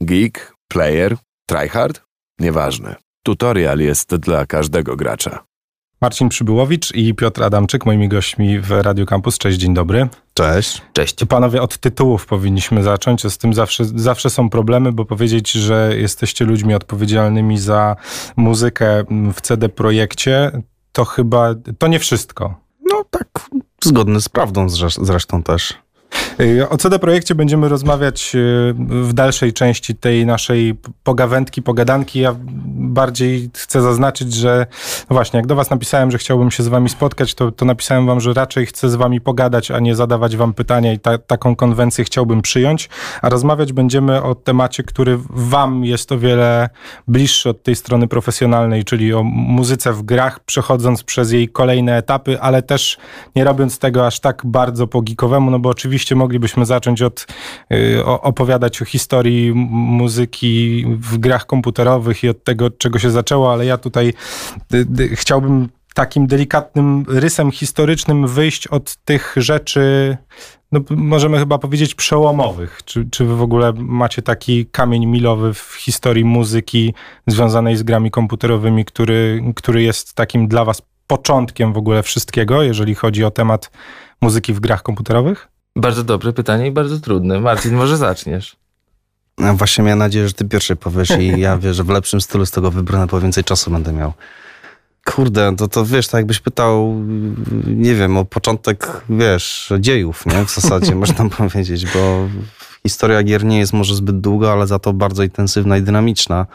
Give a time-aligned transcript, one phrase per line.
[0.00, 1.16] Geek, player,
[1.46, 2.02] tryhard?
[2.38, 2.96] Nieważne.
[3.22, 5.44] Tutorial jest dla każdego gracza.
[6.00, 9.38] Marcin Przybyłowicz i Piotr Adamczyk, moimi gośćmi w Radio Campus.
[9.38, 10.08] Cześć, dzień dobry.
[10.34, 10.82] Cześć.
[10.92, 11.24] Cześć.
[11.24, 13.26] Panowie, od tytułów powinniśmy zacząć.
[13.26, 17.96] Z tym zawsze, zawsze są problemy, bo powiedzieć, że jesteście ludźmi odpowiedzialnymi za
[18.36, 19.04] muzykę
[19.34, 22.60] w CD Projekcie, to chyba, to nie wszystko.
[22.90, 23.28] No tak,
[23.84, 25.74] zgodny z prawdą zresztą też.
[26.40, 30.74] Y, o CD Projekcie będziemy rozmawiać y, w dalszej części tej naszej
[31.04, 32.20] pogawędki, pogadanki.
[32.20, 32.36] Ja
[32.76, 34.66] bardziej chcę zaznaczyć, że
[35.10, 38.06] no właśnie, jak do was napisałem, że chciałbym się z wami spotkać, to, to napisałem
[38.06, 41.56] wam, że raczej chcę z wami pogadać, a nie zadawać wam pytania i ta, taką
[41.56, 42.88] konwencję chciałbym przyjąć.
[43.22, 46.68] A rozmawiać będziemy o temacie, który wam jest o wiele
[47.08, 52.40] bliższy od tej strony profesjonalnej, czyli o muzyce w grach, przechodząc przez jej kolejne etapy,
[52.40, 52.98] ale też
[53.36, 57.26] nie robiąc tego aż tak bardzo po geekowemu, no bo oczywiście moglibyśmy zacząć od
[57.72, 63.52] y, opowiadać o historii muzyki w grach komputerowych i od tego, od czego się zaczęło,
[63.52, 64.12] ale ja tutaj
[64.74, 70.16] y, chciałbym takim delikatnym rysem historycznym wyjść od tych rzeczy,
[70.72, 72.80] no, możemy chyba powiedzieć przełomowych.
[72.84, 76.94] Czy, czy wy w ogóle macie taki kamień milowy w historii muzyki
[77.26, 82.94] związanej z grami komputerowymi, który, który jest takim dla was początkiem w ogóle wszystkiego, jeżeli
[82.94, 83.70] chodzi o temat
[84.20, 85.48] muzyki w grach komputerowych?
[85.76, 87.40] Bardzo dobre pytanie i bardzo trudne.
[87.40, 88.56] Marcin, może zaczniesz.
[89.38, 92.46] No właśnie miałem nadzieję, że ty pierwszy powiesz i ja wiesz, że w lepszym stylu
[92.46, 94.12] z tego wybrane, bo więcej czasu będę miał.
[95.04, 97.04] Kurde, to, to wiesz, tak jakbyś pytał,
[97.66, 100.44] nie wiem, o początek, wiesz, dziejów, nie?
[100.44, 102.28] W zasadzie można powiedzieć, bo
[102.82, 106.46] historia gier nie jest może zbyt długa, ale za to bardzo intensywna i dynamiczna.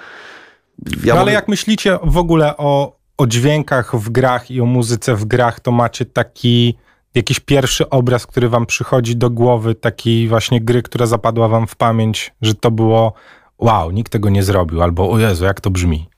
[1.04, 5.16] Ja no ale jak myślicie w ogóle o, o dźwiękach w grach i o muzyce
[5.16, 6.78] w grach, to macie taki
[7.16, 11.76] jakiś pierwszy obraz, który wam przychodzi do głowy, takiej właśnie gry, która zapadła wam w
[11.76, 13.14] pamięć, że to było
[13.60, 16.10] wow, nikt tego nie zrobił, albo o Jezu, jak to brzmi?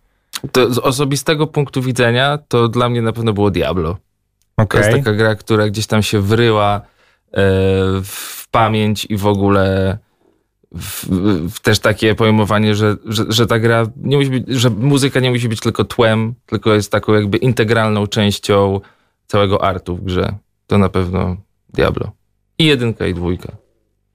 [0.52, 3.98] To z osobistego punktu widzenia to dla mnie na pewno było Diablo.
[4.58, 4.82] Okay.
[4.82, 6.82] To jest taka gra, która gdzieś tam się wryła
[7.32, 7.42] e,
[8.04, 9.98] w pamięć i w ogóle
[10.72, 11.06] w,
[11.50, 15.32] w też takie pojmowanie, że, że, że, ta gra nie musi być, że muzyka nie
[15.32, 18.80] musi być tylko tłem, tylko jest taką jakby integralną częścią
[19.28, 20.38] całego artu w grze
[20.74, 21.38] to na pewno
[21.74, 22.12] Diablo.
[22.58, 23.52] I jedynka, i dwójka.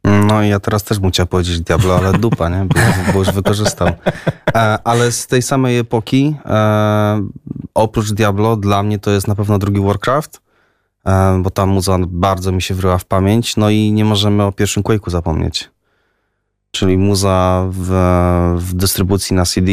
[0.05, 2.65] No i ja teraz też bym chciał powiedzieć Diablo, ale dupa, nie?
[2.65, 3.89] Bo, bo już wykorzystał.
[4.55, 7.29] E, ale z tej samej epoki, e,
[7.75, 10.41] oprócz Diablo, dla mnie to jest na pewno drugi Warcraft,
[11.07, 13.57] e, bo ta muza bardzo mi się wryła w pamięć.
[13.57, 15.71] No i nie możemy o pierwszym Quake'u zapomnieć.
[16.71, 17.91] Czyli muza w,
[18.59, 19.73] w dystrybucji na CD,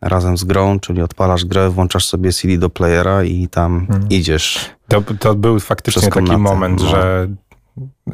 [0.00, 4.08] razem z grą, czyli odpalasz grę, włączasz sobie CD do playera i tam hmm.
[4.10, 4.70] idziesz.
[5.02, 6.88] To, to był faktycznie taki moment, no.
[6.88, 7.28] że,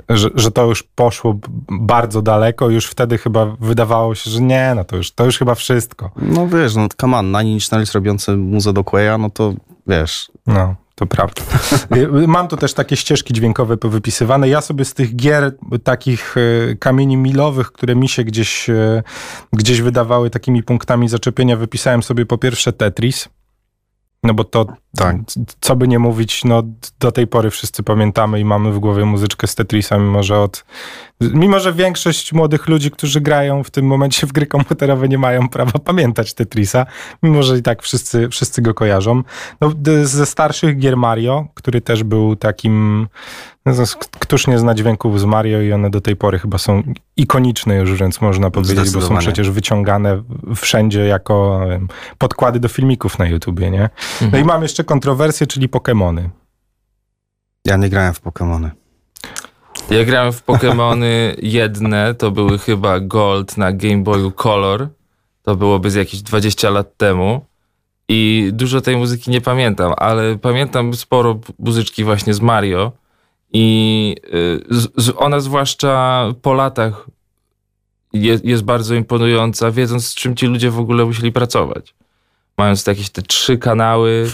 [0.08, 1.38] że, że to już poszło
[1.70, 2.68] bardzo daleko.
[2.68, 6.10] Już wtedy chyba wydawało się, że nie, no to już, to już chyba wszystko.
[6.16, 9.54] No wiesz, no come on, Nine Inch Nails robiący muzę do Quaya, no to
[9.86, 10.32] wiesz.
[10.46, 11.42] No to prawda.
[12.26, 14.48] Mam tu też takie ścieżki dźwiękowe powypisywane.
[14.48, 19.02] Ja sobie z tych gier takich e, kamieni milowych, które mi się gdzieś, e,
[19.52, 23.28] gdzieś wydawały takimi punktami zaczepienia, wypisałem sobie po pierwsze Tetris.
[24.22, 24.66] No bo to,
[24.97, 25.16] tak.
[25.60, 26.62] co by nie mówić, no
[27.00, 30.64] do tej pory wszyscy pamiętamy i mamy w głowie muzyczkę z Tetrisa, mimo że od...
[31.20, 35.48] Mimo, że większość młodych ludzi, którzy grają w tym momencie w gry komputerowe nie mają
[35.48, 36.86] prawa pamiętać Tetrisa,
[37.22, 39.22] mimo że i tak wszyscy, wszyscy go kojarzą.
[39.60, 39.72] No,
[40.03, 43.06] ze starszych gier Mario, który też był takim
[43.66, 43.72] no,
[44.19, 46.82] któż nie zna dźwięków z Mario i one do tej pory chyba są
[47.16, 50.22] ikoniczne już, więc można powiedzieć, bo są przecież wyciągane
[50.56, 51.60] wszędzie jako
[52.19, 53.91] podkłady do filmików na YouTubie, nie?
[54.20, 54.44] No mhm.
[54.44, 56.28] i mam jeszcze kontrowersję, czyli Pokémony.
[57.64, 58.70] Ja nie grałem w Pokémony.
[59.90, 64.88] Ja grałem w Pokémony jedne, to były chyba Gold na Game Boyu Color.
[65.42, 67.44] To byłoby z jakieś 20 lat temu.
[68.08, 72.92] I dużo tej muzyki nie pamiętam, ale pamiętam sporo muzyczki właśnie z Mario.
[73.52, 74.16] I
[75.08, 77.06] y, ona zwłaszcza po latach
[78.12, 81.94] jest, jest bardzo imponująca, wiedząc z czym ci ludzie w ogóle musieli pracować.
[82.59, 84.30] Mając jakieś te trzy kanały,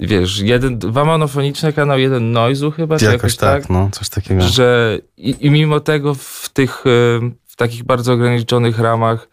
[0.00, 2.94] wiesz, jeden, dwa monofoniczne kanał, jeden noizu chyba.
[2.94, 4.40] Jakoś, jakoś tak, tak, no, coś takiego.
[4.40, 9.28] Że i, i, mimo tego w tych, y, w takich bardzo ograniczonych ramach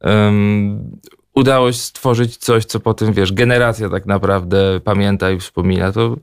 [0.00, 1.00] um,
[1.34, 6.16] udało się stworzyć coś, co potem, wiesz, generacja tak naprawdę pamięta i wspomina, to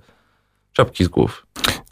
[0.73, 1.47] czapki z głów.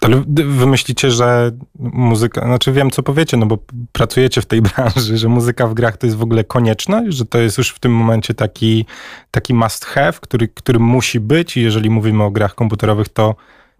[0.10, 3.58] Ale wy myślicie, że muzyka, znaczy wiem co powiecie, no bo
[3.92, 7.38] pracujecie w tej branży, że muzyka w grach to jest w ogóle konieczna, że to
[7.38, 8.86] jest już w tym momencie taki,
[9.32, 13.36] taki must have, który, który musi być i jeżeli mówimy o grach komputerowych, to,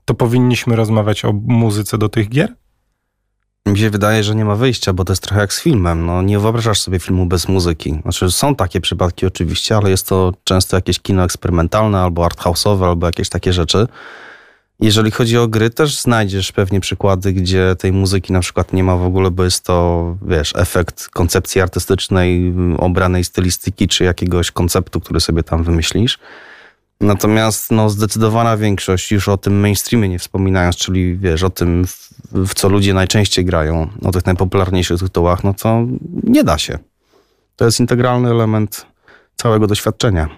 [0.06, 2.54] to powinniśmy rozmawiać o muzyce do tych gier?
[3.66, 6.06] Mi się wydaje, że nie ma wyjścia, bo to jest trochę jak z filmem.
[6.06, 8.00] No, nie wyobrażasz sobie filmu bez muzyki.
[8.02, 13.06] Znaczy, są takie przypadki oczywiście, ale jest to często jakieś kino eksperymentalne, albo arthouse'owe, albo
[13.06, 13.88] jakieś takie rzeczy.
[14.82, 18.96] Jeżeli chodzi o gry, też znajdziesz pewnie przykłady, gdzie tej muzyki na przykład nie ma
[18.96, 25.20] w ogóle, bo jest to, wiesz, efekt koncepcji artystycznej, obranej stylistyki, czy jakiegoś konceptu, który
[25.20, 26.20] sobie tam wymyślisz.
[27.02, 32.10] Natomiast no, zdecydowana większość, już o tym mainstreamie nie wspominając, czyli wiesz, o tym, w,
[32.32, 35.86] w co ludzie najczęściej grają, o tych najpopularniejszych tytułach, no to
[36.24, 36.80] nie da się.
[37.56, 38.86] To jest integralny element
[39.36, 40.30] całego doświadczenia.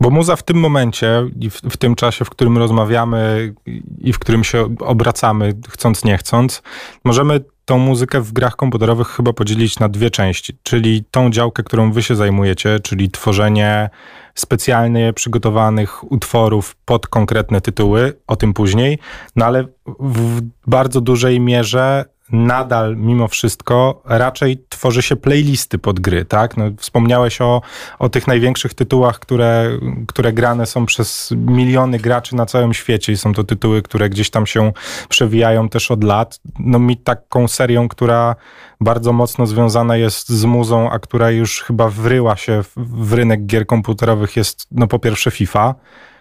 [0.00, 3.54] Bo muza w tym momencie i w, w, tym czasie, w którym rozmawiamy
[3.98, 6.62] i w którym się obracamy, chcąc nie chcąc,
[7.04, 10.56] możemy tą muzykę w grach komputerowych chyba podzielić na dwie części.
[10.62, 13.90] Czyli tą działkę, którą wy się zajmujecie, czyli tworzenie
[14.34, 18.98] specjalnie przygotowanych utworów pod konkretne tytuły, o tym później,
[19.36, 19.64] no ale
[20.00, 26.56] w bardzo dużej mierze nadal mimo wszystko raczej tworzy się playlisty pod gry, tak?
[26.56, 27.62] No, wspomniałeś o,
[27.98, 29.70] o tych największych tytułach, które,
[30.06, 34.30] które grane są przez miliony graczy na całym świecie i są to tytuły, które gdzieś
[34.30, 34.72] tam się
[35.08, 36.40] przewijają też od lat.
[36.58, 38.36] No mi taką serią, która
[38.80, 43.46] bardzo mocno związana jest z muzą, a która już chyba wryła się w, w rynek
[43.46, 45.74] gier komputerowych jest no po pierwsze FIFA,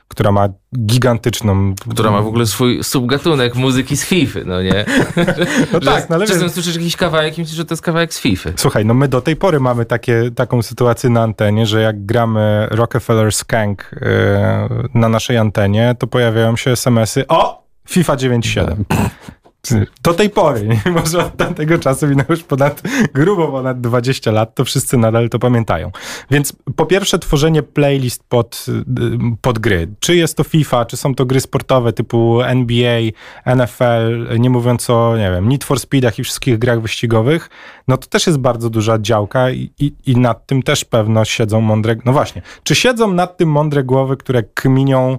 [0.10, 0.50] która ma
[0.86, 1.76] gigantyczną...
[1.90, 4.86] Która ma w ogóle swój subgatunek muzyki z FIFA, no nie?
[5.74, 8.20] No tak, no ale Czasem słyszysz jakiś kawałek i myślisz, że to jest kawałek z
[8.20, 8.50] FIFA.
[8.56, 12.68] Słuchaj, no my do tej pory mamy takie, taką sytuację na antenie, że jak gramy
[12.72, 14.00] Rockefeller Skank yy,
[14.94, 17.64] na naszej antenie, to pojawiają się smsy o!
[17.90, 18.86] FIFA 97.
[20.04, 22.82] Do tej pory, mimo że od tamtego czasu minęło już ponad,
[23.14, 25.92] grubo ponad 20 lat, to wszyscy nadal to pamiętają.
[26.32, 28.66] Więc po pierwsze tworzenie playlist pod,
[29.42, 29.88] pod gry.
[30.00, 33.02] Czy jest to FIFA, czy są to gry sportowe typu NBA,
[33.46, 37.50] NFL, nie mówiąc o, nie wiem, Need for Speedach i wszystkich grach wyścigowych,
[37.88, 41.62] no to też jest bardzo duża działka i, i, i nad tym też pewno siedzą
[41.62, 45.18] mądre, no właśnie, czy siedzą nad tym mądre głowy, które kminią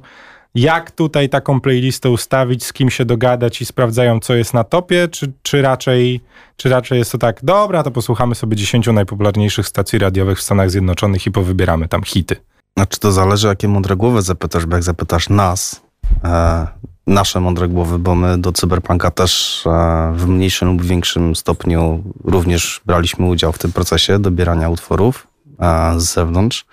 [0.55, 5.09] jak tutaj taką playlistę ustawić, z kim się dogadać i sprawdzają, co jest na topie,
[5.09, 6.21] czy, czy, raczej,
[6.57, 10.71] czy raczej jest to tak, dobra, to posłuchamy sobie 10 najpopularniejszych stacji radiowych w Stanach
[10.71, 12.37] Zjednoczonych i powybieramy tam hity.
[12.77, 15.83] Znaczy to zależy, jakie mądre głowy zapytasz, bo jak zapytasz nas,
[16.25, 16.67] e,
[17.07, 22.81] nasze mądre głowy, bo my do Cyberpunka też e, w mniejszym lub większym stopniu również
[22.87, 25.27] braliśmy udział w tym procesie dobierania utworów
[25.61, 26.67] e, z zewnątrz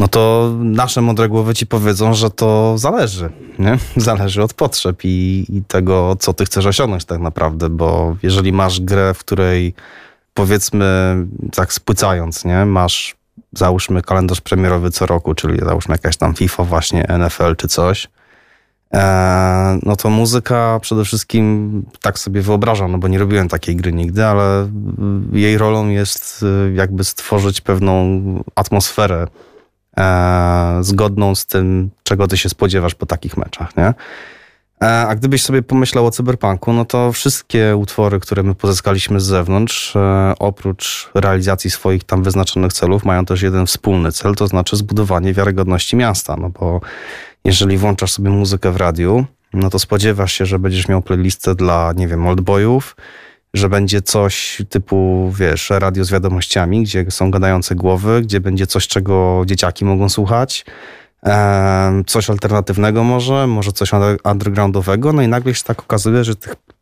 [0.00, 3.78] no to nasze mądre głowy ci powiedzą, że to zależy, nie?
[3.96, 8.80] Zależy od potrzeb i, i, tego, co ty chcesz osiągnąć tak naprawdę, bo jeżeli masz
[8.80, 9.74] grę, w której
[10.34, 11.16] powiedzmy,
[11.52, 12.64] tak spłycając, nie?
[12.64, 13.16] Masz,
[13.52, 18.08] załóżmy kalendarz premierowy co roku, czyli załóżmy jakaś tam FIFA właśnie, NFL czy coś,
[18.94, 23.92] e, no to muzyka przede wszystkim tak sobie wyobrażam, no bo nie robiłem takiej gry
[23.92, 24.70] nigdy, ale
[25.32, 28.22] jej rolą jest e, jakby stworzyć pewną
[28.54, 29.26] atmosferę
[29.96, 33.94] e, zgodną z tym, czego ty się spodziewasz po takich meczach, nie?
[34.82, 39.24] E, a gdybyś sobie pomyślał o cyberpunku, no to wszystkie utwory, które my pozyskaliśmy z
[39.24, 44.76] zewnątrz, e, oprócz realizacji swoich tam wyznaczonych celów, mają też jeden wspólny cel, to znaczy
[44.76, 46.36] zbudowanie wiarygodności miasta.
[46.36, 46.80] No bo
[47.44, 51.92] jeżeli włączasz sobie muzykę w radiu, no to spodziewasz się, że będziesz miał playlistę dla,
[51.96, 52.96] nie wiem, oldboyów,
[53.54, 58.88] że będzie coś typu, wiesz, radio z wiadomościami, gdzie są gadające głowy, gdzie będzie coś,
[58.88, 60.64] czego dzieciaki mogą słuchać,
[62.06, 63.90] coś alternatywnego może, może coś
[64.24, 66.32] undergroundowego, no i nagle się tak okazuje, że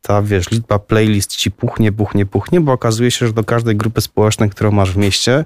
[0.03, 4.01] ta, wiesz, liczba playlist ci puchnie, puchnie, puchnie, bo okazuje się, że do każdej grupy
[4.01, 5.45] społecznej, którą masz w mieście,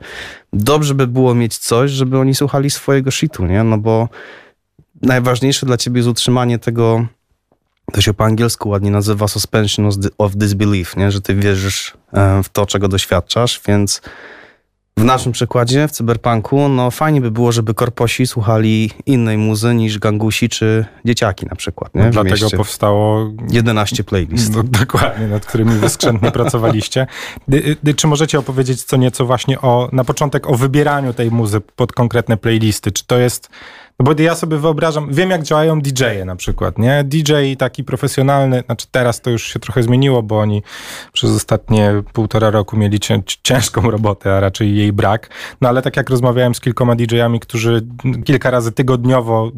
[0.52, 3.64] dobrze by było mieć coś, żeby oni słuchali swojego shitu, nie?
[3.64, 4.08] No bo
[5.02, 7.06] najważniejsze dla ciebie jest utrzymanie tego
[7.92, 11.10] to się po angielsku ładnie nazywa suspension of disbelief, nie?
[11.10, 14.02] że ty wierzysz e, w to, czego doświadczasz, więc
[14.96, 19.98] w naszym przykładzie, w cyberpunku, no fajnie by było, żeby korposi słuchali innej muzy niż
[19.98, 21.94] gangusi czy dzieciaki na przykład.
[21.94, 22.04] Nie?
[22.04, 22.56] No, dlatego mieście.
[22.56, 24.56] powstało 11 playlist.
[24.56, 27.06] No, dokładnie, nad którymi wy skrzętnie pracowaliście.
[27.96, 32.36] Czy możecie opowiedzieć co nieco właśnie o, na początek o wybieraniu tej muzy pod konkretne
[32.36, 32.92] playlisty?
[32.92, 33.50] Czy to jest
[34.02, 37.04] bo ja sobie wyobrażam, wiem jak działają DJ-e na przykład, nie?
[37.04, 40.62] DJ taki profesjonalny, znaczy teraz to już się trochę zmieniło, bo oni
[41.12, 42.98] przez ostatnie półtora roku mieli
[43.42, 45.30] ciężką robotę, a raczej jej brak.
[45.60, 47.86] No ale tak jak rozmawiałem z kilkoma DJ-ami, którzy
[48.24, 49.52] kilka razy tygodniowo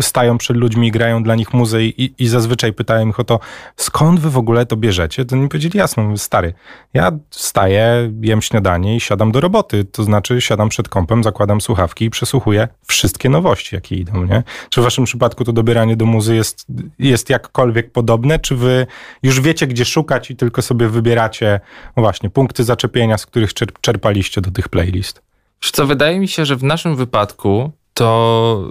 [0.00, 3.40] stają przed ludźmi grają dla nich muzy i, i zazwyczaj pytałem ich o to,
[3.76, 5.24] skąd wy w ogóle to bierzecie?
[5.24, 6.52] To mi powiedzieli, jasno, stary,
[6.94, 12.04] ja wstaję, jem śniadanie i siadam do roboty, to znaczy siadam przed kąpem, zakładam słuchawki
[12.04, 14.42] i przesłuchuję wszystkie nowości jakie idą, nie?
[14.70, 16.66] Czy w waszym przypadku to dobieranie do muzy jest,
[16.98, 18.86] jest jakkolwiek podobne, czy wy
[19.22, 21.60] już wiecie, gdzie szukać i tylko sobie wybieracie
[21.96, 25.22] no właśnie punkty zaczepienia, z których czerp czerpaliście do tych playlist?
[25.60, 28.70] Co, wydaje mi się, że w naszym wypadku to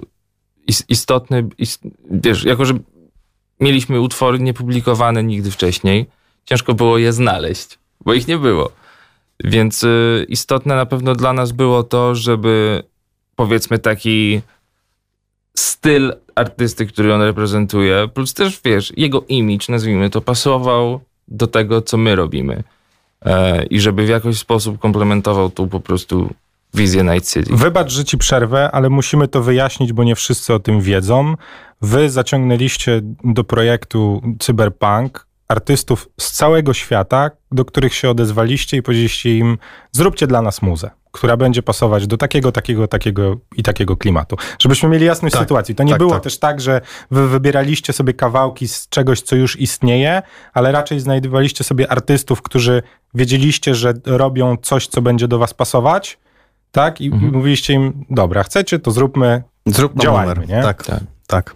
[0.88, 2.74] istotny, ist, wiesz, jako że
[3.60, 6.06] mieliśmy utwory niepublikowane nigdy wcześniej,
[6.44, 8.70] ciężko było je znaleźć, bo ich nie było.
[9.44, 12.82] Więc y, istotne na pewno dla nas było to, żeby
[13.36, 14.40] powiedzmy taki
[15.56, 21.82] styl artysty, który on reprezentuje, plus też wiesz, jego image, nazwijmy to, pasował do tego,
[21.82, 22.62] co my robimy.
[23.24, 26.34] E, I żeby w jakiś sposób komplementował tu po prostu
[26.74, 27.56] wizję Night City.
[27.56, 31.34] Wybacz, że ci przerwę, ale musimy to wyjaśnić, bo nie wszyscy o tym wiedzą.
[31.82, 39.38] Wy zaciągnęliście do projektu Cyberpunk artystów z całego świata, do których się odezwaliście i powiedzieliście
[39.38, 39.58] im,
[39.92, 44.36] zróbcie dla nas muzę, która będzie pasować do takiego, takiego, takiego i takiego klimatu.
[44.58, 45.74] Żebyśmy mieli jasność tak, sytuacji.
[45.74, 46.22] To nie tak, było tak.
[46.22, 46.80] też tak, że
[47.10, 52.82] wy wybieraliście sobie kawałki z czegoś, co już istnieje, ale raczej znajdowaliście sobie artystów, którzy
[53.14, 56.18] wiedzieliście, że robią coś, co będzie do was pasować,
[56.72, 57.00] tak?
[57.00, 57.32] I mhm.
[57.32, 60.48] mówiliście im, dobra, chcecie, to zróbmy, zróbmy działajmy, numer.
[60.48, 60.62] nie?
[60.62, 61.00] Tak, tak.
[61.26, 61.54] tak.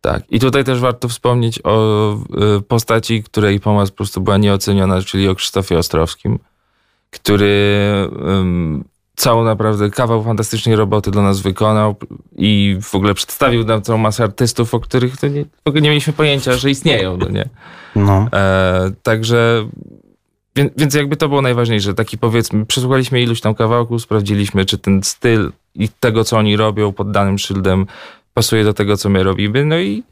[0.00, 0.22] Tak.
[0.30, 2.14] I tutaj też warto wspomnieć o
[2.58, 6.38] y, postaci, której pomoc po prostu była nieoceniona, czyli o Krzysztofie Ostrowskim,
[7.12, 8.84] który um,
[9.16, 11.96] całą naprawdę kawał fantastycznej roboty dla nas wykonał
[12.36, 15.88] i w ogóle przedstawił nam całą masę artystów, o których to nie, w ogóle nie
[15.88, 17.48] mieliśmy pojęcia, że istnieją, no nie?
[17.96, 18.28] No.
[18.32, 19.68] E, także
[20.56, 21.94] więc, więc jakby to było najważniejsze.
[21.94, 26.92] Taki powiedzmy, przesłuchaliśmy iluś tam kawałków, sprawdziliśmy, czy ten styl i tego, co oni robią
[26.92, 27.86] pod danym szyldem
[28.34, 30.02] pasuje do tego, co my robimy, no i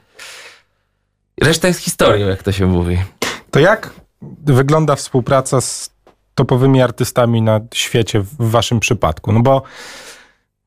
[1.43, 2.99] reszta jest historią, jak to się mówi.
[3.51, 3.91] To jak
[4.47, 5.91] wygląda współpraca z
[6.41, 9.33] topowymi artystami na świecie w waszym przypadku?
[9.33, 9.63] No bo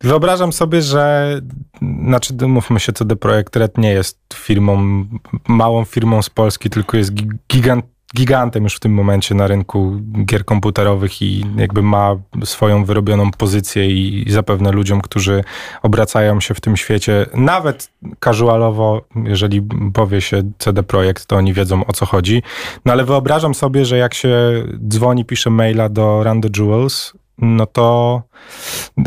[0.01, 1.41] wyobrażam sobie, że
[2.03, 5.05] znaczy mówmy się, co Projekt Red nie jest firmą,
[5.47, 7.13] małą firmą z Polski, tylko jest
[7.49, 13.31] gigant, gigantem już w tym momencie na rynku gier komputerowych i jakby ma swoją wyrobioną
[13.31, 15.43] pozycję i zapewne ludziom, którzy
[15.81, 17.91] obracają się w tym świecie, nawet
[18.23, 19.61] casualowo, jeżeli
[19.93, 22.43] powie się CD Projekt, to oni wiedzą o co chodzi.
[22.85, 27.65] No ale wyobrażam sobie, że jak się dzwoni, pisze maila do Run the Jewels, no
[27.65, 28.21] to,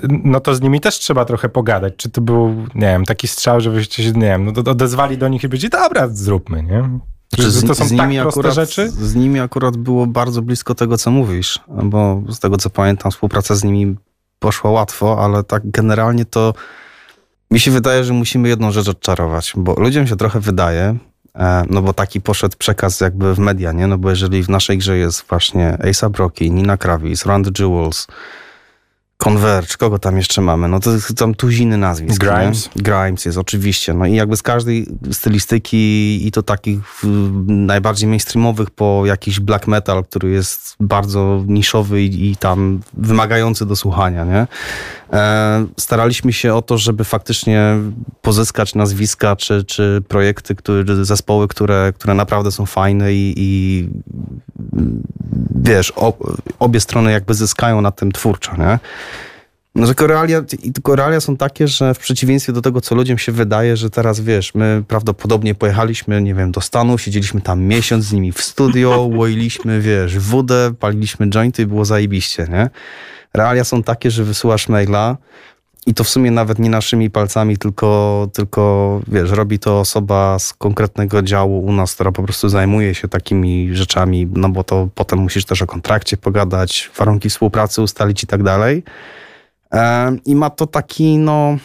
[0.09, 1.95] no to z nimi też trzeba trochę pogadać.
[1.97, 5.19] Czy to był, nie wiem, taki strzał, że wyście się, nie wiem, no to odezwali
[5.19, 6.99] do nich i powiedzieli, dobra, zróbmy, nie?
[7.37, 8.91] Czy z, to są z tak nimi akurat, rzeczy?
[8.91, 13.55] Z nimi akurat było bardzo blisko tego, co mówisz, bo z tego, co pamiętam, współpraca
[13.55, 13.97] z nimi
[14.39, 16.55] poszła łatwo, ale tak generalnie to
[17.51, 20.97] mi się wydaje, że musimy jedną rzecz odczarować, bo ludziom się trochę wydaje,
[21.35, 23.87] e, no bo taki poszedł przekaz jakby w media, nie?
[23.87, 28.07] No bo jeżeli w naszej grze jest właśnie Asa Brocky, Nina Kravis, the Jewels,
[29.19, 30.69] Converge, kogo tam jeszcze mamy?
[30.69, 32.21] No to tam tuziny nazwisk.
[32.21, 32.71] Grimes.
[32.77, 32.83] Nie?
[32.83, 33.95] Grimes jest oczywiście.
[33.95, 36.81] No i jakby z każdej stylistyki i to takich
[37.47, 43.77] najbardziej mainstreamowych po jakiś black metal, który jest bardzo niszowy i, i tam wymagający do
[43.77, 44.47] słuchania, nie?
[45.13, 47.79] E, staraliśmy się o to, żeby faktycznie
[48.23, 53.89] pozyskać nazwiska czy, czy projekty, które, zespoły, które, które naprawdę są fajne i, i
[55.55, 55.93] wiesz,
[56.59, 58.79] obie strony jakby zyskają na tym twórczo, nie?
[59.77, 60.43] No, tylko realia,
[60.75, 64.21] tylko realia są takie, że w przeciwieństwie do tego, co ludziom się wydaje, że teraz
[64.21, 69.03] wiesz, my prawdopodobnie pojechaliśmy, nie wiem, do Stanów, siedzieliśmy tam miesiąc z nimi w studio,
[69.17, 72.71] łoiliśmy, wiesz, wódę, paliliśmy jointy i było zajebiście, nie?
[73.37, 75.17] Realia są takie, że wysyłasz maila
[75.87, 80.53] i to w sumie nawet nie naszymi palcami, tylko, tylko wiesz, robi to osoba z
[80.53, 85.19] konkretnego działu u nas, która po prostu zajmuje się takimi rzeczami, no bo to potem
[85.19, 88.83] musisz też o kontrakcie pogadać, warunki współpracy ustalić i tak dalej.
[90.25, 91.57] I ma to taki, no,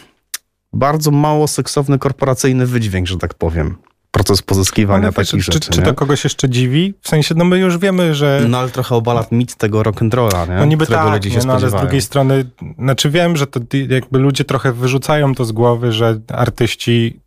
[0.72, 3.76] bardzo mało seksowny korporacyjny wydźwięk, że tak powiem
[4.12, 5.60] proces pozyskiwania ale takich czy, rzeczy.
[5.60, 6.94] Czy, czy to kogoś jeszcze dziwi?
[7.00, 8.44] W sensie, no my już wiemy, że...
[8.48, 10.56] No ale trochę obala mit tego rock'n'rolla, nie?
[10.56, 12.44] No niby Którego tak, nie, no, ale z drugiej strony,
[12.78, 17.20] znaczy wiem, że to jakby ludzie trochę wyrzucają to z głowy, że artyści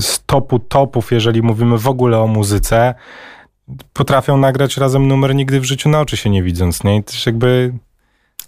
[0.00, 2.94] z topu topów, jeżeli mówimy w ogóle o muzyce,
[3.92, 6.96] potrafią nagrać razem numer nigdy w życiu na oczy się nie widząc, nie?
[6.96, 7.72] I też jakby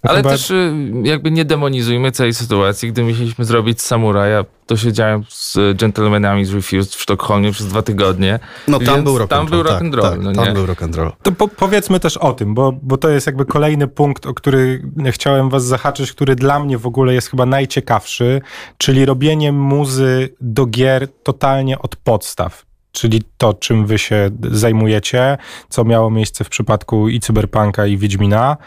[0.01, 0.29] ale Chyba...
[0.29, 2.91] też y, jakby nie demonizujmy całej sytuacji.
[2.91, 8.39] Gdy myśleliśmy zrobić samuraja, to siedziałem z Gentlemanami z Refused w Sztokholmie przez dwa tygodnie.
[8.67, 10.09] No tam był rock Tam był rock and roll.
[10.11, 10.51] Tak, no, tam nie?
[10.51, 11.11] był rock and roll.
[11.23, 14.83] To po powiedzmy też o tym, bo, bo to jest jakby kolejny punkt, o który
[15.11, 18.41] chciałem was zahaczyć, który dla mnie w ogóle jest chyba najciekawszy,
[18.77, 25.37] czyli robienie muzy do gier totalnie od podstaw czyli to, czym wy się zajmujecie,
[25.69, 28.57] co miało miejsce w przypadku i Cyberpunka, i Wiedźmina.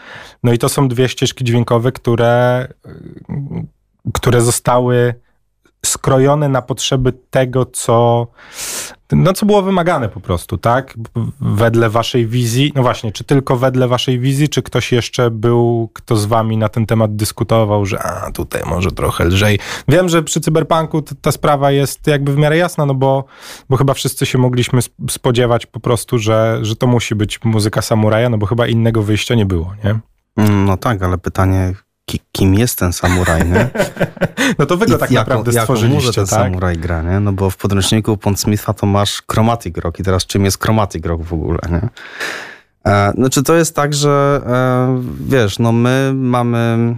[0.43, 2.67] No i to są dwie ścieżki dźwiękowe, które,
[4.13, 5.13] które zostały
[5.85, 8.27] skrojone na potrzeby tego, co,
[9.11, 10.93] no, co było wymagane po prostu, tak?
[11.41, 12.71] Wedle waszej wizji.
[12.75, 16.69] No właśnie, czy tylko wedle waszej wizji, czy ktoś jeszcze był, kto z wami na
[16.69, 19.59] ten temat dyskutował, że a, tutaj może trochę lżej.
[19.87, 23.25] Wiem, że przy cyberpunku ta sprawa jest jakby w miarę jasna, no bo,
[23.69, 28.29] bo chyba wszyscy się mogliśmy spodziewać po prostu, że, że to musi być muzyka samuraja,
[28.29, 29.99] no bo chyba innego wyjścia nie było, nie?
[30.37, 31.73] Mm, no tak, ale pytanie,
[32.31, 33.69] kim jest ten samuraj, nie?
[34.59, 36.39] No to wy go tak jaką, naprawdę stworzyliście, ten tak?
[36.39, 37.19] samuraj gra, nie?
[37.19, 41.23] No bo w podręczniku Pondsmitha to masz Chromatic Rock i teraz czym jest Chromatic Rock
[41.23, 41.89] w ogóle, nie?
[42.91, 46.95] E, znaczy to jest tak, że e, wiesz, no my mamy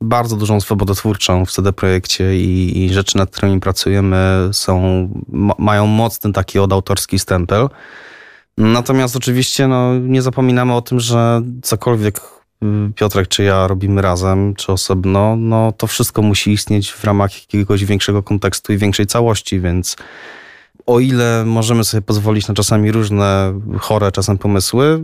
[0.00, 5.54] bardzo dużą swobodę twórczą w CD Projekcie i, i rzeczy, nad którymi pracujemy są, ma,
[5.58, 7.68] mają mocny taki odautorski stempel.
[8.58, 12.20] Natomiast oczywiście no, nie zapominamy o tym, że cokolwiek
[12.94, 17.84] Piotrek czy ja robimy razem, czy osobno, no to wszystko musi istnieć w ramach jakiegoś
[17.84, 19.96] większego kontekstu i większej całości, więc
[20.86, 25.02] o ile możemy sobie pozwolić na czasami różne chore czasem pomysły,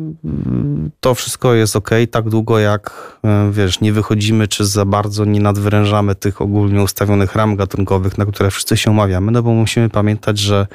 [1.01, 3.17] to wszystko jest ok, tak długo jak,
[3.49, 8.27] y, wiesz, nie wychodzimy, czy za bardzo nie nadwyrężamy tych ogólnie ustawionych ram gatunkowych, na
[8.27, 10.67] które wszyscy się umawiamy, no bo musimy pamiętać, że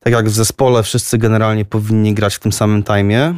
[0.00, 3.34] tak jak w zespole wszyscy generalnie powinni grać w tym samym timie,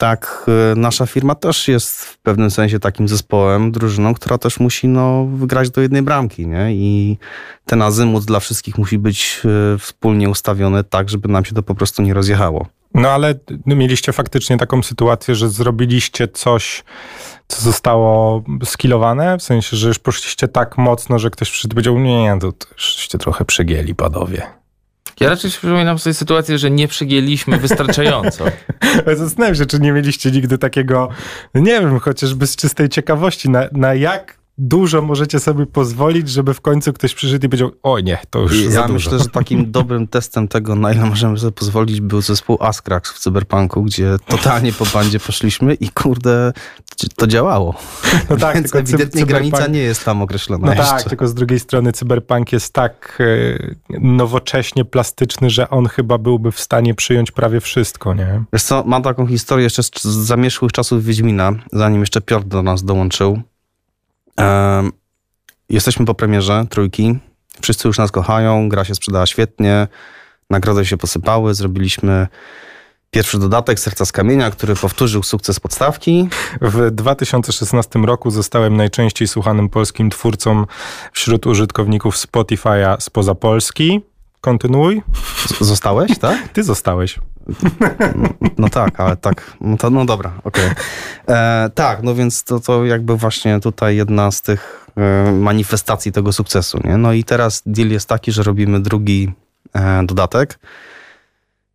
[0.00, 4.88] tak y, nasza firma też jest w pewnym sensie takim zespołem, drużyną, która też musi
[4.88, 6.74] no, wygrać do jednej bramki, nie?
[6.74, 7.18] I
[7.66, 9.42] ten azymut dla wszystkich musi być
[9.74, 12.66] y, wspólnie ustawiony tak, żeby nam się to po prostu nie rozjechało.
[12.94, 13.34] No ale
[13.66, 16.84] mieliście faktycznie taką sytuację, że zrobiliście coś,
[17.48, 21.98] co zostało skillowane, w sensie, że już poszliście tak mocno, że ktoś przyszedł i powiedział,
[21.98, 22.52] nie, to,
[23.10, 24.59] to trochę przegięli, panowie.
[25.20, 28.44] Ja raczej przypominam sobie sytuację, że nie przegięliśmy wystarczająco.
[29.16, 31.08] Zastanawiam się, czy nie mieliście nigdy takiego,
[31.54, 36.60] nie wiem, chociażby z czystej ciekawości, na, na jak dużo możecie sobie pozwolić, żeby w
[36.60, 39.70] końcu ktoś przyszedł i powiedział, o nie, to już ja za Ja myślę, że takim
[39.70, 44.72] dobrym testem tego, na ile możemy sobie pozwolić, był zespół Askrax w Cyberpunku, gdzie totalnie
[44.72, 46.52] po bandzie poszliśmy i kurde,
[47.16, 47.74] to działało.
[48.30, 50.90] No tak, Więc tylko ewidentnie granica nie jest tam określona No jeszcze.
[50.92, 53.18] tak, tylko z drugiej strony cyberpunk jest tak
[53.90, 58.42] e, nowocześnie plastyczny, że on chyba byłby w stanie przyjąć prawie wszystko, nie?
[58.52, 62.84] Wiesz co, mam taką historię jeszcze z zamierzchłych czasów Wiedźmina, zanim jeszcze Piotr do nas
[62.84, 63.42] dołączył.
[65.68, 67.18] Jesteśmy po premierze trójki.
[67.62, 69.88] Wszyscy już nas kochają, gra się sprzedała świetnie,
[70.50, 72.26] nagrody się posypały, zrobiliśmy
[73.10, 76.28] pierwszy dodatek Serca z Kamienia, który powtórzył sukces podstawki.
[76.60, 80.66] W 2016 roku zostałem najczęściej słuchanym polskim twórcą
[81.12, 84.00] wśród użytkowników Spotify'a spoza Polski.
[84.40, 85.02] Kontynuuj.
[85.60, 86.48] Zostałeś, tak?
[86.48, 87.18] Ty zostałeś.
[88.58, 90.64] No, tak, ale tak, no, to, no dobra, okej.
[90.64, 91.36] Okay.
[91.36, 96.32] E, tak, no więc to, to jakby właśnie tutaj jedna z tych e, manifestacji tego
[96.32, 96.96] sukcesu, nie?
[96.96, 99.32] No i teraz deal jest taki, że robimy drugi
[99.74, 100.58] e, dodatek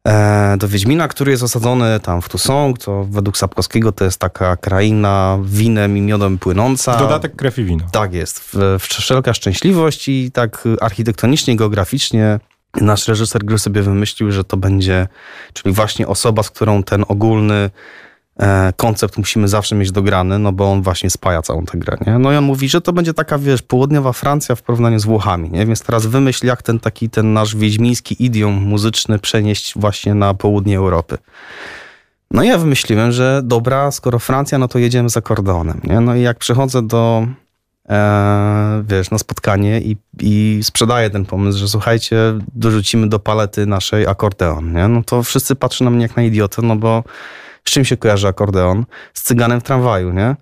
[0.08, 4.58] e, do Wiedźmina, który jest osadzony tam w Tusong, to według Sapkowskiego to jest taka
[4.58, 6.98] kraina winem i miodem płynąca.
[6.98, 7.86] Dodatek krew i wino.
[7.92, 12.40] Tak jest, w, wszelka szczęśliwość i tak architektonicznie, geograficznie
[12.82, 15.08] nasz reżyser gry sobie wymyślił, że to będzie,
[15.54, 17.70] czyli właśnie osoba, z którą ten ogólny
[18.40, 22.20] e, koncept musimy zawsze mieć dograny, no bo on właśnie spaja całą tę grę, nie?
[22.20, 25.50] No i on mówi, że to będzie taka, wiesz, południowa Francja w porównaniu z Włochami,
[25.50, 25.66] nie?
[25.66, 30.78] Więc teraz wymyśl, jak ten taki, ten nasz wiedźmiński idiom muzyczny przenieść właśnie na południe
[30.78, 31.18] Europy.
[32.32, 36.00] No i ja wymyśliłem, że dobra, skoro Francja, no to jedziemy z akordeonem, nie?
[36.00, 37.28] No i jak przychodzę do
[37.90, 42.18] e, wiesz, na spotkanie i, i sprzedaję ten pomysł, że słuchajcie,
[42.56, 44.88] dorzucimy do palety naszej akordeon, nie?
[44.88, 47.04] No to wszyscy patrzą na mnie jak na idiotę, no bo
[47.68, 48.86] z czym się kojarzy akordeon?
[49.14, 50.36] Z cyganem w tramwaju, nie?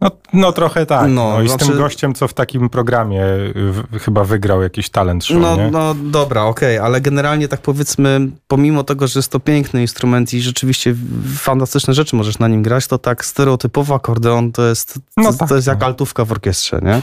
[0.00, 1.08] No, no trochę tak.
[1.08, 1.64] No, no I znaczy...
[1.64, 3.22] z tym gościem, co w takim programie
[3.54, 5.70] w, chyba wygrał jakiś talent show, No, nie?
[5.70, 10.34] no dobra, okej, okay, ale generalnie tak powiedzmy, pomimo tego, że jest to piękny instrument
[10.34, 10.94] i rzeczywiście
[11.36, 15.48] fantastyczne rzeczy możesz na nim grać, to tak stereotypowo akordeon to jest, no to, tak,
[15.48, 15.86] to jest jak no.
[15.86, 17.02] altówka w orkiestrze, nie?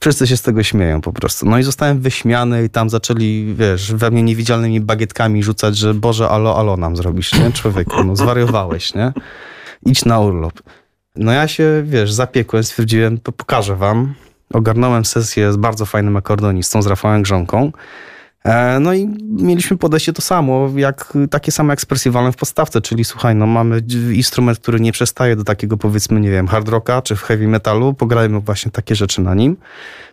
[0.00, 1.46] Wszyscy się z tego śmieją po prostu.
[1.46, 6.28] No i zostałem wyśmiany i tam zaczęli, wiesz, we mnie niewidzialnymi bagietkami rzucać, że Boże,
[6.28, 7.52] alo, alo nam zrobisz, nie?
[7.52, 9.12] Człowieku, no zwariowałeś, nie?
[9.86, 10.62] Idź na urlop.
[11.16, 14.14] No ja się, wiesz, zapiekłem, stwierdziłem, to pokażę wam.
[14.52, 17.72] Ogarnąłem sesję z bardzo fajnym akordonistą, z Rafałem Grząką.
[18.48, 23.34] E, no i mieliśmy podejście to samo, jak takie same ekspresywalne w podstawce, czyli słuchaj,
[23.34, 23.82] no mamy
[24.12, 28.40] instrument, który nie przestaje do takiego powiedzmy, nie wiem, hard rocka czy heavy metalu, pograjmy
[28.40, 29.56] właśnie takie rzeczy na nim,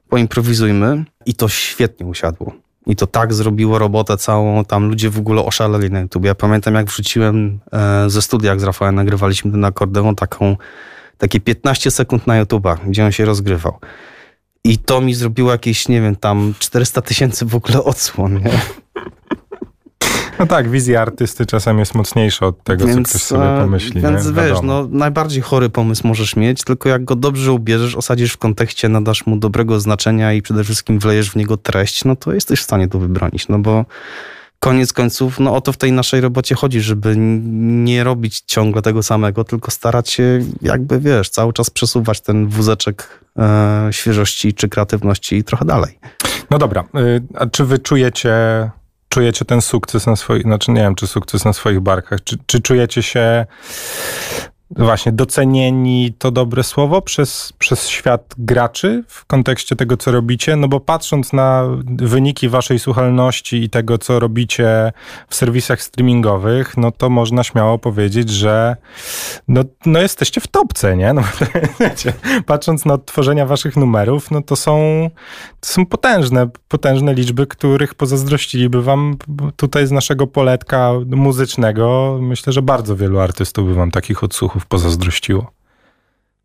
[0.09, 2.53] poimprowizujmy i to świetnie usiadło.
[2.87, 6.25] I to tak zrobiło robotę całą, tam ludzie w ogóle oszaleli na YouTube.
[6.25, 10.57] Ja pamiętam, jak wrzuciłem e, ze studia, jak z Rafałem nagrywaliśmy ten akordeon, taką,
[11.17, 13.79] takie 15 sekund na YouTube'a, gdzie on się rozgrywał.
[14.65, 18.51] I to mi zrobiło jakieś, nie wiem, tam 400 tysięcy w ogóle odsłon, nie?
[20.39, 24.01] No tak, wizja artysty czasem jest mocniejsza od tego, więc, co ktoś sobie e, pomyśli.
[24.01, 24.33] Więc nie?
[24.33, 24.61] wiesz, Wiadomo.
[24.61, 29.25] no najbardziej chory pomysł możesz mieć, tylko jak go dobrze ubierzesz, osadzisz w kontekście, nadasz
[29.25, 32.87] mu dobrego znaczenia i przede wszystkim wlejesz w niego treść, no to jesteś w stanie
[32.87, 33.85] to wybronić, no bo
[34.65, 39.03] koniec końców, no o to w tej naszej robocie chodzi, żeby nie robić ciągle tego
[39.03, 45.43] samego, tylko starać się jakby, wiesz, cały czas przesuwać ten wózeczek e, świeżości czy kreatywności
[45.43, 45.99] trochę dalej.
[46.49, 48.31] No dobra, y, a czy wy czujecie,
[49.09, 52.61] czujecie ten sukces na swoich, znaczy nie wiem, czy sukces na swoich barkach, czy, czy
[52.61, 53.45] czujecie się
[54.71, 60.55] właśnie docenieni, to dobre słowo, przez, przez świat graczy w kontekście tego, co robicie?
[60.55, 64.91] No bo patrząc na wyniki waszej słuchalności i tego, co robicie
[65.29, 68.75] w serwisach streamingowych, no to można śmiało powiedzieć, że
[69.47, 71.13] no, no jesteście w topce, nie?
[71.13, 71.21] No,
[72.45, 75.09] patrząc na odtworzenia waszych numerów, no to są,
[75.59, 79.17] to są potężne, potężne liczby, których pozazdrościliby wam
[79.55, 82.17] tutaj z naszego poletka muzycznego.
[82.21, 84.23] Myślę, że bardzo wielu artystów by wam takich
[84.55, 85.51] odsłuchów pozazdrościło.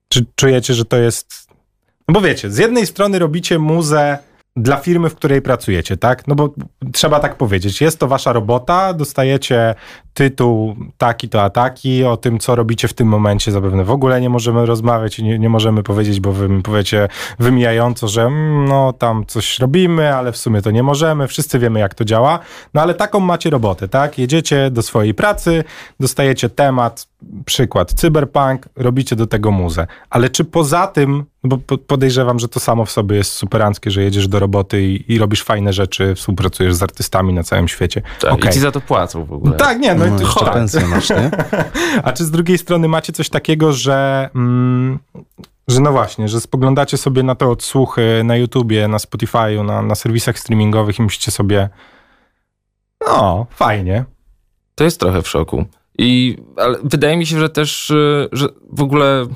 [0.08, 1.48] Czy czujecie, że to jest...
[2.08, 4.18] No bo wiecie, z jednej strony robicie muzę
[4.56, 6.26] dla firmy, w której pracujecie, tak?
[6.26, 6.54] No bo
[6.92, 9.74] trzeba tak powiedzieć, jest to wasza robota, dostajecie
[10.14, 14.20] tytuł taki to a taki, o tym, co robicie w tym momencie zapewne w ogóle
[14.20, 18.64] nie możemy rozmawiać i nie, nie możemy powiedzieć, bo wy mi powiecie wymijająco, że mm,
[18.64, 22.38] no tam coś robimy, ale w sumie to nie możemy, wszyscy wiemy jak to działa,
[22.74, 24.18] no ale taką macie robotę, tak?
[24.18, 25.64] Jedziecie do swojej pracy,
[26.00, 27.06] dostajecie temat,
[27.44, 32.60] przykład cyberpunk, robicie do tego muzę, ale czy poza tym, bo po- podejrzewam, że to
[32.60, 36.74] samo w sobie jest superanckie, że jedziesz do roboty i, i robisz fajne rzeczy, współpracujesz
[36.74, 38.02] z artystami na całym świecie.
[38.20, 38.50] Tak, Okej.
[38.50, 39.56] I ci za to płacą w ogóle.
[39.56, 40.54] Tak, nie, no, No, jeszcze tak.
[40.54, 41.30] pensję masz, nie?
[42.04, 44.98] A czy z drugiej strony macie coś takiego, że, mm,
[45.68, 49.94] że no właśnie, że spoglądacie sobie na te odsłuchy na YouTubie, na Spotify'u, na, na
[49.94, 51.68] serwisach streamingowych i myślicie sobie,
[53.06, 54.04] no, fajnie.
[54.74, 55.64] To jest trochę w szoku.
[55.98, 59.26] I, ale wydaje mi się, że też, y, że w ogóle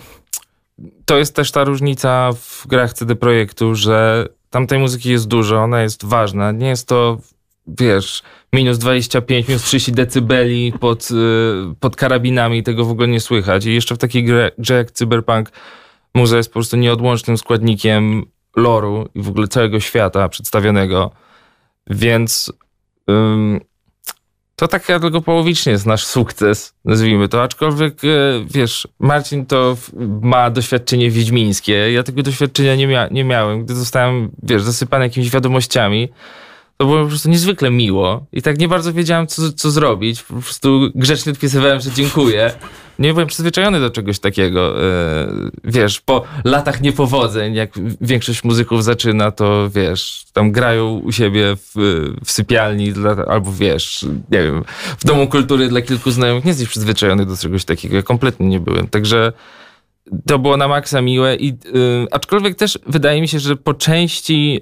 [1.04, 5.62] to jest też ta różnica w grach CD Projektu, że tam tej muzyki jest dużo,
[5.62, 6.52] ona jest ważna.
[6.52, 7.18] Nie jest to,
[7.66, 8.22] wiesz,
[8.54, 11.14] minus 25, minus 30 decybeli pod, y,
[11.80, 13.66] pod karabinami, tego w ogóle nie słychać.
[13.66, 15.50] I jeszcze w takiej grze, grze jak Cyberpunk
[16.14, 18.22] muza jest po prostu nieodłącznym składnikiem
[18.56, 21.10] loru i w ogóle całego świata przedstawionego.
[21.90, 22.52] Więc
[23.10, 23.60] ym,
[24.56, 27.42] to tak ja tylko połowicznie jest nasz sukces, nazwijmy to.
[27.42, 28.08] Aczkolwiek, e,
[28.50, 29.76] wiesz, Marcin to
[30.20, 31.92] ma doświadczenie wiedźmińskie.
[31.92, 33.64] Ja tego doświadczenia nie, mia- nie miałem.
[33.64, 36.08] Gdy zostałem, wiesz, zasypany jakimiś wiadomościami,
[36.76, 38.26] to było po prostu niezwykle miło.
[38.32, 40.22] I tak nie bardzo wiedziałem, co, co zrobić.
[40.22, 42.52] Po prostu grzecznie odpisywałem, że dziękuję.
[42.98, 44.84] Nie byłem przyzwyczajony do czegoś takiego.
[44.84, 45.26] E,
[45.64, 51.72] Wiesz, po latach niepowodzeń, jak większość muzyków zaczyna, to wiesz, tam grają u siebie w,
[52.24, 52.92] w sypialni,
[53.28, 54.64] albo wiesz, nie wiem,
[54.98, 56.44] w domu kultury dla kilku znajomych.
[56.44, 57.96] Nie jesteś przyzwyczajony do czegoś takiego.
[57.96, 58.88] Ja kompletnie nie byłem.
[58.88, 59.32] Także
[60.26, 64.60] to było na maksa miłe i y, aczkolwiek też wydaje mi się, że po części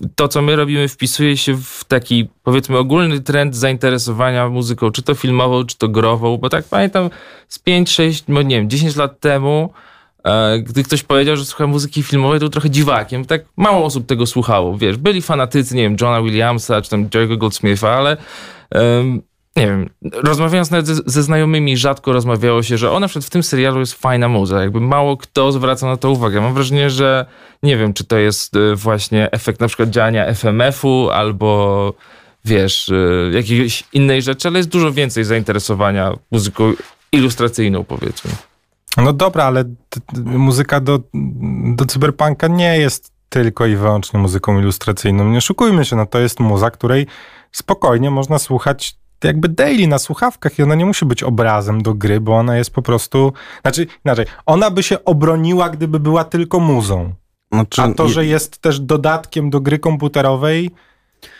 [0.00, 5.02] y, to, co my robimy, wpisuje się w taki powiedzmy ogólny trend zainteresowania muzyką, czy
[5.02, 7.10] to filmową, czy to grową, bo tak pamiętam
[7.48, 9.72] z 5, 6, no nie wiem, 10 lat temu,
[10.24, 13.24] e, gdy ktoś powiedział, że słucha muzyki filmowej, to był trochę dziwakiem.
[13.24, 14.96] Tak mało osób tego słuchało, wiesz.
[14.96, 18.16] Byli fanatycy, nie wiem, Johna Williamsa, czy tam Jerry'ego Goldsmitha, ale
[19.56, 23.42] nie wiem, rozmawiając nawet ze, ze znajomymi, rzadko rozmawiało się, że ona przed w tym
[23.42, 24.60] serialu jest fajna muza.
[24.60, 26.40] Jakby mało kto zwraca na to uwagę.
[26.40, 27.26] Mam wrażenie, że
[27.62, 31.94] nie wiem, czy to jest y, właśnie efekt na przykład działania FMF-u albo
[32.44, 36.72] wiesz, y, jakiejś innej rzeczy, ale jest dużo więcej zainteresowania muzyką
[37.12, 38.30] ilustracyjną, powiedzmy.
[38.96, 39.64] No dobra, ale
[40.24, 41.00] muzyka do,
[41.74, 45.30] do cyberpunka nie jest tylko i wyłącznie muzyką ilustracyjną.
[45.30, 47.06] Nie szukujmy się, no to jest muza, której
[47.52, 52.20] spokojnie można słuchać jakby daily na słuchawkach i ona nie musi być obrazem do gry,
[52.20, 53.32] bo ona jest po prostu,
[53.62, 57.12] znaczy inaczej, ona by się obroniła, gdyby była tylko muzą.
[57.52, 60.70] Znaczy, A to, że jest też dodatkiem do gry komputerowej,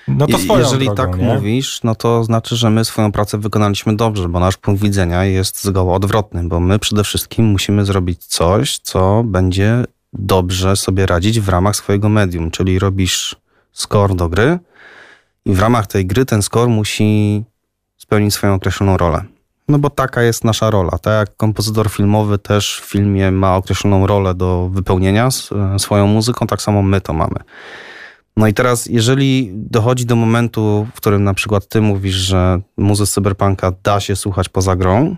[0.08, 1.24] no to swoją Jeżeli drogą, tak nie?
[1.24, 5.64] mówisz, no to znaczy, że my swoją pracę wykonaliśmy dobrze, bo nasz punkt widzenia jest
[5.64, 11.48] zgoła odwrotny, bo my przede wszystkim musimy zrobić coś, co będzie dobrze sobie radzić w
[11.48, 13.36] ramach swojego medium, czyli robisz
[13.72, 14.58] score do gry
[15.44, 17.44] i w ramach tej gry ten score musi
[18.04, 19.24] spełnić swoją określoną rolę.
[19.68, 20.90] No bo taka jest nasza rola.
[20.90, 25.28] Tak jak kompozytor filmowy też w filmie ma określoną rolę do wypełnienia
[25.78, 27.36] swoją muzyką, tak samo my to mamy.
[28.36, 33.06] No i teraz, jeżeli dochodzi do momentu, w którym na przykład ty mówisz, że muzy
[33.06, 35.16] cyberpunka da się słuchać poza grą,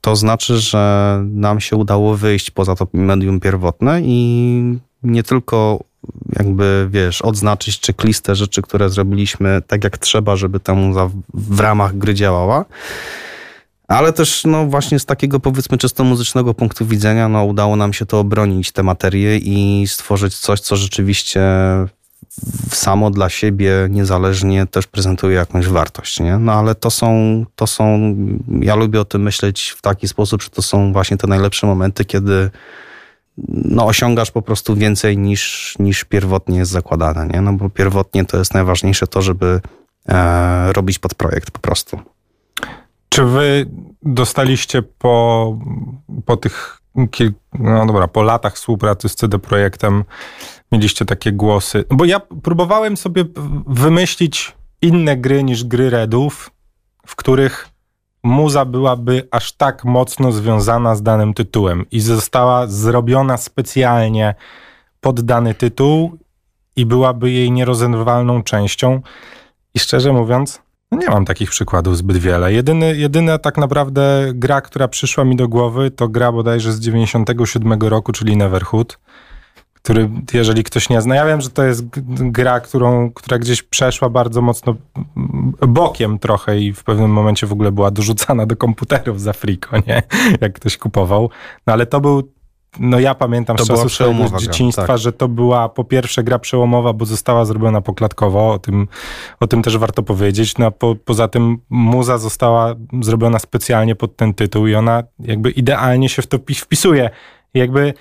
[0.00, 5.84] to znaczy, że nam się udało wyjść poza to medium pierwotne i nie tylko
[6.38, 11.98] jakby, wiesz, odznaczyć checklistę rzeczy, które zrobiliśmy tak jak trzeba, żeby ta muza w ramach
[11.98, 12.64] gry działała.
[13.88, 18.06] Ale też, no właśnie z takiego powiedzmy czysto muzycznego punktu widzenia, no udało nam się
[18.06, 21.40] to obronić, te materie i stworzyć coś, co rzeczywiście
[22.70, 26.38] samo dla siebie, niezależnie też prezentuje jakąś wartość, nie?
[26.38, 28.16] No ale to są, to są,
[28.60, 32.04] ja lubię o tym myśleć w taki sposób, że to są właśnie te najlepsze momenty,
[32.04, 32.50] kiedy
[33.48, 37.40] no, osiągasz po prostu więcej niż, niż pierwotnie jest zakładane, nie?
[37.40, 39.60] No bo pierwotnie to jest najważniejsze to, żeby
[40.08, 42.00] e, robić pod projekt po prostu.
[43.08, 43.66] Czy wy
[44.02, 45.58] dostaliście po,
[46.24, 50.04] po tych kilku, no dobra, po latach współpracy z CD Projektem
[50.72, 51.84] mieliście takie głosy?
[51.90, 53.24] Bo ja próbowałem sobie
[53.66, 56.50] wymyślić inne gry niż gry Redów,
[57.06, 57.68] w których
[58.22, 64.34] muza byłaby aż tak mocno związana z danym tytułem i została zrobiona specjalnie
[65.00, 66.18] pod dany tytuł
[66.76, 69.00] i byłaby jej nierozerwalną częścią.
[69.74, 72.52] I szczerze mówiąc, no nie mam takich przykładów zbyt wiele.
[72.52, 77.72] Jedyny, jedyna tak naprawdę gra, która przyszła mi do głowy, to gra bodajże z 97
[77.72, 78.98] roku, czyli Neverhood,
[79.88, 84.08] który, jeżeli ktoś nie zna, ja wiem, że to jest gra, którą, która gdzieś przeszła
[84.08, 84.74] bardzo mocno
[85.68, 90.02] bokiem trochę i w pewnym momencie w ogóle była dorzucana do komputerów za friko, nie?
[90.40, 91.30] Jak ktoś kupował.
[91.66, 92.32] No ale to był
[92.80, 94.98] no ja pamiętam to z czasów swojego dzieciństwa, tak.
[94.98, 98.88] że to była po pierwsze gra przełomowa, bo została zrobiona poklatkowo, o tym,
[99.40, 100.58] o tym też warto powiedzieć.
[100.58, 106.08] No, po, poza tym muza została zrobiona specjalnie pod ten tytuł i ona jakby idealnie
[106.08, 107.10] się w to wpisuje.
[107.54, 107.94] Jakby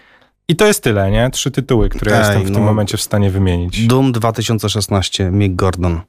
[0.49, 1.29] i to jest tyle, nie?
[1.29, 3.87] Trzy tytuły, które Ej, jestem w no, tym momencie w stanie wymienić.
[3.87, 6.01] Doom 2016, Mick Gordon.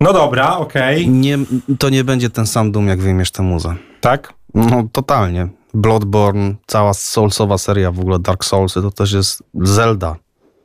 [0.00, 1.02] No dobra, okej.
[1.02, 1.14] Okay.
[1.14, 1.38] Nie,
[1.78, 3.74] to nie będzie ten sam Doom, jak wyjmiesz tę muzę.
[4.00, 4.34] Tak?
[4.54, 5.48] No, totalnie.
[5.74, 10.16] Bloodborne, cała Soulsowa seria, w ogóle Dark Soulsy, to też jest Zelda.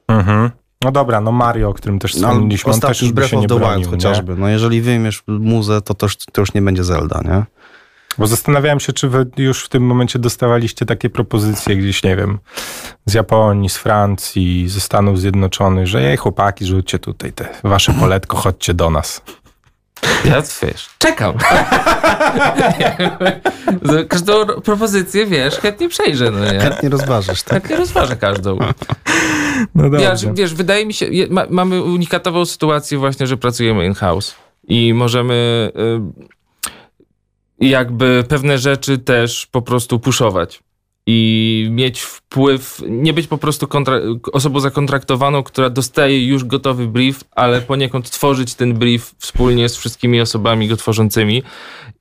[0.07, 0.51] Mhm.
[0.83, 3.37] No dobra, no Mario, o którym też no, wspomnieliśmy, no, on też już by się
[3.37, 4.35] nie the bronił, Wild chociażby.
[4.35, 7.43] No jeżeli wyjmiesz muzę, to, to, to już nie będzie Zelda, nie?
[8.17, 12.39] Bo zastanawiałem się, czy wy już w tym momencie dostawaliście takie propozycje gdzieś, nie wiem,
[13.05, 18.37] z Japonii, z Francji, ze Stanów Zjednoczonych, że jej chłopaki, rzućcie tutaj te wasze poletko,
[18.37, 19.21] chodźcie do nas.
[20.25, 21.33] Ja, wiesz, czekam.
[24.09, 26.31] Każdą propozycję, wiesz, chętnie przejrzę.
[26.31, 26.59] No nie?
[26.59, 27.53] Chętnie rozważysz, tak?
[27.53, 28.57] Chętnie rozważę każdą.
[29.75, 30.11] No dobrze.
[30.11, 34.35] Wiesz, wiesz, wydaje mi się, ma, mamy unikatową sytuację właśnie, że pracujemy in-house
[34.67, 36.34] i możemy y,
[37.59, 40.63] jakby pewne rzeczy też po prostu puszować
[41.07, 43.67] i mieć wpływ, nie być po prostu
[44.33, 50.21] osobą zakontraktowaną, która dostaje już gotowy brief, ale poniekąd tworzyć ten brief wspólnie z wszystkimi
[50.21, 51.43] osobami go tworzącymi.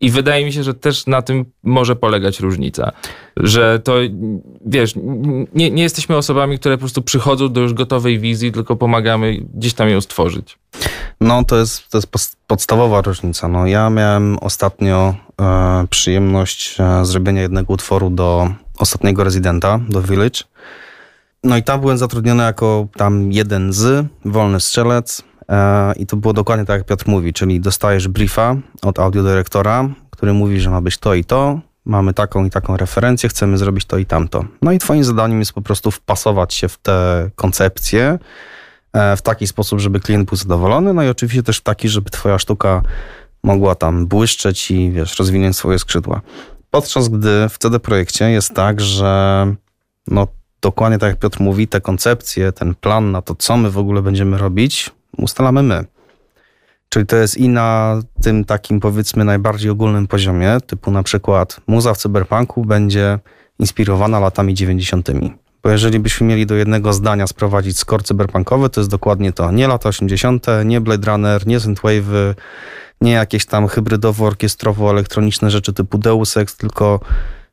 [0.01, 2.93] I wydaje mi się, że też na tym może polegać różnica.
[3.37, 3.95] Że to,
[4.67, 4.95] wiesz,
[5.55, 9.75] nie, nie jesteśmy osobami, które po prostu przychodzą do już gotowej wizji, tylko pomagamy gdzieś
[9.75, 10.59] tam ją stworzyć.
[11.21, 13.49] No, to jest, to jest podstawowa różnica.
[13.49, 18.49] No, ja miałem ostatnio e, przyjemność e, zrobienia jednego utworu do
[18.79, 20.41] ostatniego rezydenta do Village.
[21.45, 26.33] No i tam byłem zatrudniony jako tam jeden z, wolny strzelec e, i to było
[26.33, 30.99] dokładnie tak jak Piotr mówi, czyli dostajesz briefa od audiodyrektora, który mówi, że ma być
[30.99, 34.45] to i to, mamy taką i taką referencję, chcemy zrobić to i tamto.
[34.63, 38.19] No i twoim zadaniem jest po prostu wpasować się w te koncepcje
[39.17, 42.39] w taki sposób, żeby klient był zadowolony, no i oczywiście też w taki, żeby twoja
[42.39, 42.83] sztuka
[43.43, 46.21] mogła tam błyszczeć i wiesz, rozwinąć swoje skrzydła.
[46.71, 49.47] Podczas gdy w CD Projekcie jest tak, że
[50.07, 50.27] no
[50.61, 54.03] dokładnie tak jak Piotr mówi, te koncepcje, ten plan na to, co my w ogóle
[54.03, 55.85] będziemy robić, ustalamy my.
[56.89, 61.95] Czyli to jest i na tym takim powiedzmy najbardziej ogólnym poziomie, typu na przykład muza
[61.95, 63.19] w cyberpunku będzie
[63.59, 65.09] inspirowana latami 90.
[65.65, 69.53] Bo jeżeli byśmy mieli do jednego zdania sprowadzić score cyberpunkowy, to jest dokładnie to.
[69.53, 72.35] Nie lata 80., nie Blade Runner, nie Synthwave,
[73.01, 77.01] nie jakieś tam hybrydowo-orkiestrowo-elektroniczne rzeczy typu Deus Ex, tylko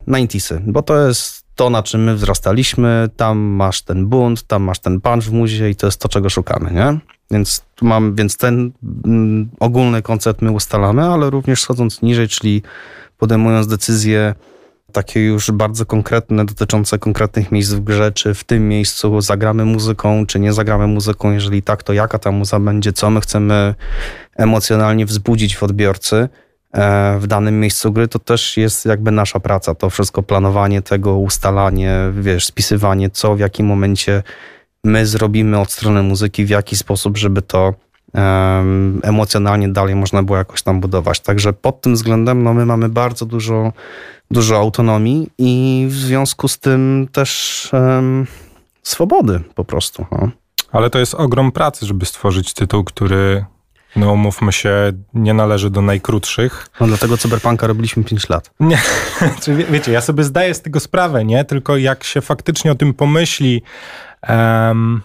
[0.07, 4.79] 90sy, bo to jest to, na czym my wzrastaliśmy, tam masz ten bunt, tam masz
[4.79, 6.99] ten punch w muzie i to jest to, czego szukamy, nie?
[7.31, 8.71] Więc mam, więc ten
[9.05, 12.63] mm, ogólny koncept my ustalamy, ale również schodząc niżej, czyli
[13.17, 14.35] podejmując decyzje
[14.91, 20.25] takie już bardzo konkretne, dotyczące konkretnych miejsc w grze, czy w tym miejscu zagramy muzyką,
[20.25, 23.75] czy nie zagramy muzyką, jeżeli tak, to jaka ta muza będzie, co my chcemy
[24.37, 26.29] emocjonalnie wzbudzić w odbiorcy
[26.73, 31.17] e, w danym miejscu gry, to też jest jakby nasza praca, to wszystko planowanie tego,
[31.17, 34.23] ustalanie, wiesz, spisywanie, co w jakim momencie
[34.83, 37.73] my zrobimy od strony muzyki, w jaki sposób, żeby to
[39.03, 41.19] emocjonalnie dalej można było jakoś tam budować.
[41.19, 43.71] Także pod tym względem no, my mamy bardzo dużo
[44.31, 48.27] dużo autonomii i w związku z tym też um,
[48.83, 50.05] swobody po prostu.
[50.11, 50.29] No.
[50.71, 53.45] Ale to jest ogrom pracy, żeby stworzyć tytuł, który,
[53.95, 56.67] no umówmy się, nie należy do najkrótszych.
[56.79, 58.51] No dlatego Cyberpunka robiliśmy 5 lat.
[58.59, 58.81] Nie,
[59.41, 61.45] czy wie, wiecie, ja sobie zdaję z tego sprawę, nie?
[61.45, 63.63] Tylko jak się faktycznie o tym pomyśli,
[64.21, 65.01] em,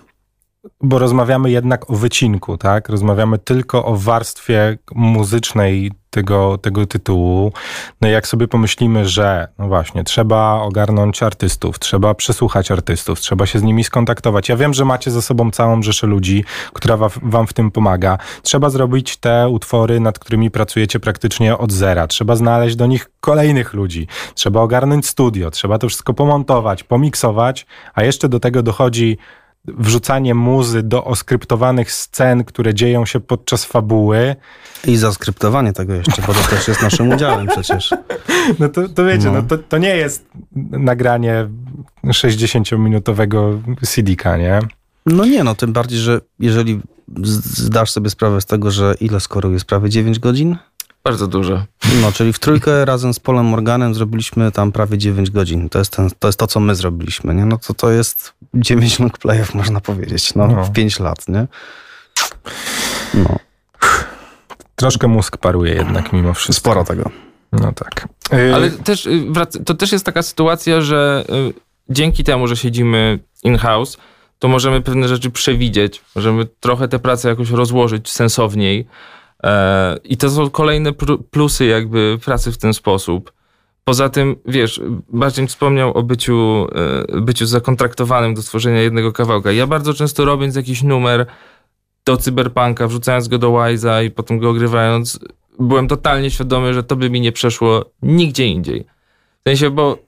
[0.80, 2.88] bo rozmawiamy jednak o wycinku, tak?
[2.88, 7.52] Rozmawiamy tylko o warstwie muzycznej tego, tego tytułu.
[8.00, 13.46] No i jak sobie pomyślimy, że no właśnie, trzeba ogarnąć artystów, trzeba przesłuchać artystów, trzeba
[13.46, 14.48] się z nimi skontaktować.
[14.48, 18.18] Ja wiem, że macie za sobą całą rzeszę ludzi, która wa- wam w tym pomaga.
[18.42, 22.06] Trzeba zrobić te utwory, nad którymi pracujecie praktycznie od zera.
[22.06, 24.08] Trzeba znaleźć do nich kolejnych ludzi.
[24.34, 29.18] Trzeba ogarnąć studio, trzeba to wszystko pomontować, pomiksować, a jeszcze do tego dochodzi
[29.68, 34.36] wrzucanie muzy do oskryptowanych scen, które dzieją się podczas fabuły.
[34.86, 37.90] I zaskryptowanie tego jeszcze, bo to też jest naszym udziałem przecież.
[38.58, 39.32] No to, to wiecie, no.
[39.32, 39.42] No.
[39.42, 40.26] to, to nie jest
[40.70, 41.48] nagranie
[42.04, 44.60] 60-minutowego CD-ka, nie?
[45.06, 46.80] No nie, no tym bardziej, że jeżeli
[47.24, 50.56] zdasz sobie sprawę z tego, że ile skoro jest prawie 9 godzin?
[51.06, 51.62] Bardzo dużo.
[52.02, 55.68] No, czyli w trójkę razem z Polem Morganem zrobiliśmy tam prawie 9 godzin.
[55.68, 57.44] To jest, ten, to, jest to, co my zrobiliśmy, nie?
[57.44, 60.64] No to to jest 9 long playów, można powiedzieć, no, No.
[60.64, 61.46] w 5 lat, nie?
[63.14, 63.36] No,
[64.76, 66.60] Troszkę mózg paruje jednak mimo wszystko.
[66.60, 67.10] sporo tego.
[67.52, 68.08] No tak.
[68.32, 71.54] Y, Ale też y, wrac- to też jest taka sytuacja, że y,
[71.88, 73.96] dzięki temu, że siedzimy in-house,
[74.38, 78.86] to możemy pewne rzeczy przewidzieć, możemy trochę tę pracę jakoś rozłożyć sensowniej.
[79.42, 80.92] E, I to są kolejne
[81.30, 83.32] plusy jakby pracy w ten sposób.
[83.84, 84.80] Poza tym, wiesz,
[85.12, 86.66] Marcin wspomniał o byciu,
[87.14, 89.52] e, byciu zakontraktowanym do stworzenia jednego kawałka.
[89.52, 91.26] Ja bardzo często robiąc jakiś numer
[92.04, 95.18] do cyberpunka, wrzucając go do Wise'a i potem go ogrywając,
[95.58, 98.84] byłem totalnie świadomy, że to by mi nie przeszło nigdzie indziej.
[99.44, 99.98] W sensie, bo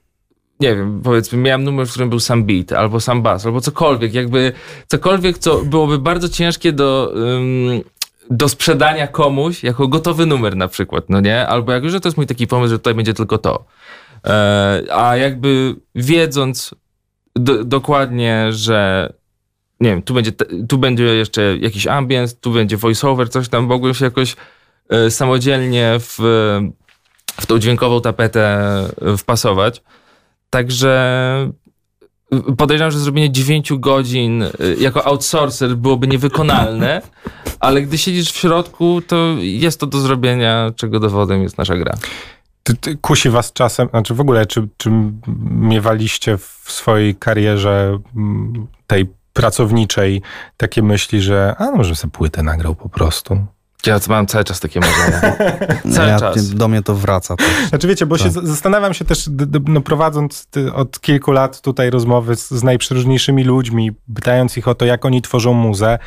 [0.59, 4.13] nie wiem, powiedzmy, miałem numer, w którym był sam beat, albo sam bass, albo cokolwiek,
[4.13, 4.53] jakby
[4.87, 7.13] cokolwiek, co byłoby bardzo ciężkie do,
[8.29, 11.47] do sprzedania komuś, jako gotowy numer na przykład, no nie?
[11.47, 13.65] Albo jak, że to jest mój taki pomysł, że tutaj będzie tylko to.
[14.25, 16.75] E, a jakby wiedząc
[17.35, 19.09] do, dokładnie, że
[19.79, 20.31] nie wiem, tu będzie,
[20.69, 24.35] tu będzie jeszcze jakiś ambience, tu będzie voiceover, coś tam, mogłem się jakoś
[24.89, 26.17] e, samodzielnie w,
[27.41, 28.41] w tą dźwiękową tapetę
[29.01, 29.83] e, wpasować.
[30.49, 31.51] Także
[32.57, 37.01] podejrzewam, że zrobienie 9 godzin e, jako outsourcer byłoby niewykonalne,
[37.59, 41.93] ale gdy siedzisz w środku, to jest to do zrobienia, czego dowodem jest nasza gra.
[42.63, 44.89] ty, ty, kusi was czasem, znaczy w ogóle, czy, czy
[45.51, 50.21] miewaliście w swojej karierze mm, tej pracowniczej
[50.57, 53.45] takie myśli, że a no, może sobie płytę nagrał po prostu.
[53.85, 55.35] Ja mam cały czas takie marzenia.
[55.95, 56.49] Cały ja, czas.
[56.49, 57.47] Do mnie to wraca też.
[57.69, 58.33] Znaczy wiecie, bo się Tak.
[58.33, 62.63] z- zastanawiam się też, d- d- no, prowadząc od kilku lat tutaj rozmowy z, z
[62.63, 65.99] najprzeróżniejszymi ludźmi, pytając ich o to, jak oni tworzą muzę,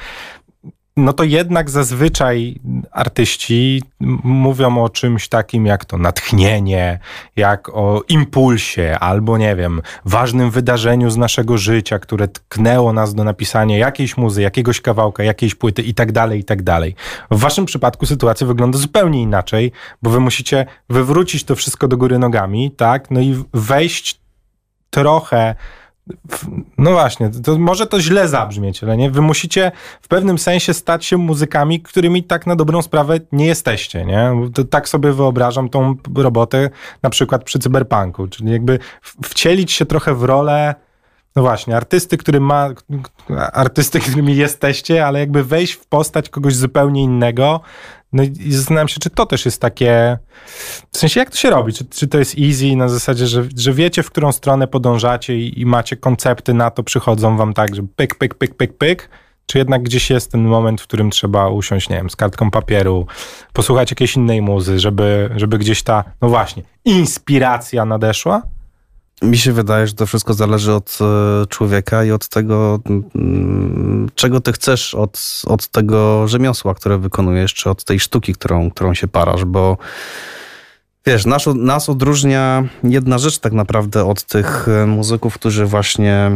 [0.96, 3.82] no to jednak zazwyczaj artyści
[4.24, 6.98] mówią o czymś takim jak to natchnienie,
[7.36, 13.24] jak o impulsie, albo nie wiem, ważnym wydarzeniu z naszego życia, które tknęło nas do
[13.24, 16.62] napisania jakiejś muzy, jakiegoś kawałka, jakiejś płyty i tak dalej, i tak.
[17.30, 22.18] W waszym przypadku sytuacja wygląda zupełnie inaczej, bo wy musicie wywrócić to wszystko do góry
[22.18, 23.10] nogami, tak?
[23.10, 24.20] No i wejść
[24.90, 25.54] trochę
[26.78, 29.10] no właśnie, to może to źle zabrzmieć, ale nie?
[29.10, 34.04] Wy musicie w pewnym sensie stać się muzykami, którymi tak na dobrą sprawę nie jesteście,
[34.04, 34.32] nie?
[34.54, 36.70] To tak sobie wyobrażam tą robotę
[37.02, 38.78] na przykład przy cyberpunku, czyli jakby
[39.24, 40.74] wcielić się trochę w rolę
[41.36, 42.68] no właśnie, artysty, który ma,
[43.52, 47.60] artysty, którymi jesteście, ale jakby wejść w postać kogoś zupełnie innego.
[48.12, 50.18] No i zastanawiam się, czy to też jest takie,
[50.92, 51.72] w sensie jak to się robi?
[51.72, 55.60] Czy, czy to jest easy na zasadzie, że, że wiecie, w którą stronę podążacie i,
[55.60, 59.08] i macie koncepty na to, przychodzą wam tak, że pyk, pyk, pyk, pyk, pyk,
[59.46, 63.06] czy jednak gdzieś jest ten moment, w którym trzeba usiąść, nie wiem, z kartką papieru,
[63.52, 68.42] posłuchać jakiejś innej muzy, żeby, żeby gdzieś ta, no właśnie, inspiracja nadeszła?
[69.22, 72.80] Mi się wydaje, że to wszystko zależy od e, człowieka i od tego,
[73.14, 78.70] mm, czego ty chcesz, od, od tego rzemiosła, które wykonujesz, czy od tej sztuki, którą,
[78.70, 79.78] którą się parasz, bo
[81.06, 86.30] wiesz, nas, nas odróżnia jedna rzecz tak naprawdę od tych e, muzyków, którzy właśnie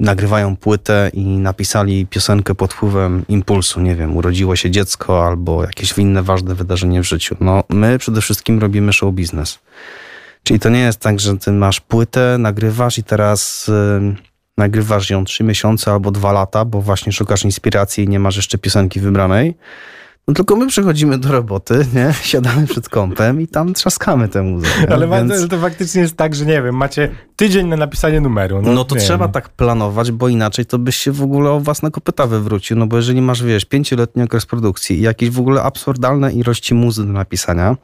[0.00, 5.98] nagrywają płytę i napisali piosenkę pod wpływem impulsu, nie wiem, urodziło się dziecko albo jakieś
[5.98, 7.36] inne ważne wydarzenie w życiu.
[7.40, 9.58] No, my przede wszystkim robimy show biznes.
[10.42, 13.70] Czyli to nie jest tak, że ty masz płytę, nagrywasz i teraz
[14.58, 18.58] nagrywasz ją trzy miesiące albo dwa lata, bo właśnie szukasz inspiracji i nie masz jeszcze
[18.58, 19.54] piosenki wybranej.
[20.28, 22.14] No tylko my przychodzimy do roboty, nie?
[22.22, 24.88] Siadamy przed kąpem i tam trzaskamy tę muzykę.
[24.94, 25.48] Ale więc...
[25.48, 28.62] to, faktycznie jest tak, że nie wiem, macie tydzień na napisanie numeru.
[28.62, 29.32] No, no to trzeba wiem.
[29.32, 32.76] tak planować, bo inaczej to byś się w ogóle o własne kopyta wywrócił.
[32.76, 37.06] No bo jeżeli masz, wiesz, pięcioletni okres produkcji i jakieś w ogóle absurdalne ilości muzy
[37.06, 37.76] do napisania,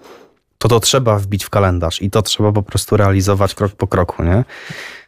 [0.59, 4.25] to to trzeba wbić w kalendarz i to trzeba po prostu realizować krok po kroku,
[4.25, 4.45] nie?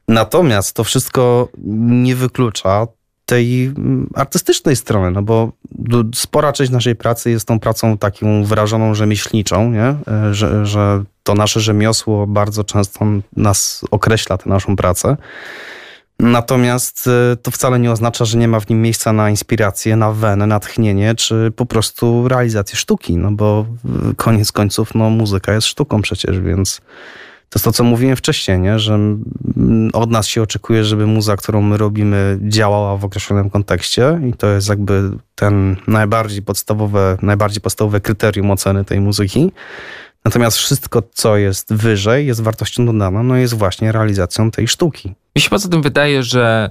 [0.09, 2.87] Natomiast to wszystko nie wyklucza
[3.27, 5.53] tej mm, artystycznej strony, no bo
[6.15, 9.85] spora część naszej pracy jest tą pracą taką wyrażoną rzemieślniczą, nie?
[9.85, 15.17] E, że, że to nasze rzemiosło bardzo często nas określa tę naszą pracę.
[16.21, 20.13] Natomiast e, to wcale nie oznacza, że nie ma w nim miejsca na inspirację, na
[20.13, 23.67] wenę, na tchnienie, czy po prostu realizację sztuki, no bo
[24.17, 26.81] koniec końców no, muzyka jest sztuką przecież, więc
[27.51, 28.79] to jest to, co mówiłem wcześniej, nie?
[28.79, 28.99] że
[29.93, 34.47] od nas się oczekuje, żeby muza, którą my robimy, działała w określonym kontekście i to
[34.47, 39.53] jest jakby ten najbardziej podstawowe, najbardziej podstawowe kryterium oceny tej muzyki.
[40.25, 45.15] Natomiast wszystko, co jest wyżej, jest wartością dodaną, no jest właśnie realizacją tej sztuki.
[45.37, 46.71] Mi się poza tym wydaje, że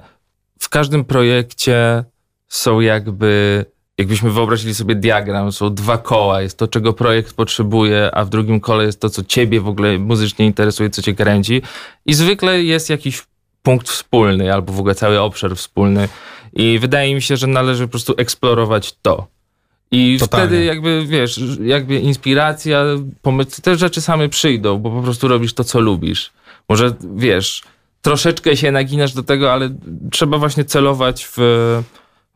[0.58, 2.04] w każdym projekcie
[2.48, 3.64] są jakby
[3.98, 8.60] jakbyśmy wyobrazili sobie diagram, są dwa koła, jest to, czego projekt potrzebuje, a w drugim
[8.60, 11.62] kole jest to, co ciebie w ogóle muzycznie interesuje, co cię kręci.
[12.06, 13.26] I zwykle jest jakiś
[13.62, 16.08] punkt wspólny, albo w ogóle cały obszar wspólny.
[16.52, 19.26] I wydaje mi się, że należy po prostu eksplorować to.
[19.90, 20.46] I Totalnie.
[20.46, 22.84] wtedy jakby, wiesz, jakby inspiracja,
[23.22, 26.30] pomysł, te rzeczy same przyjdą, bo po prostu robisz to, co lubisz.
[26.68, 27.62] Może, wiesz,
[28.02, 29.70] troszeczkę się naginasz do tego, ale
[30.10, 31.36] trzeba właśnie celować w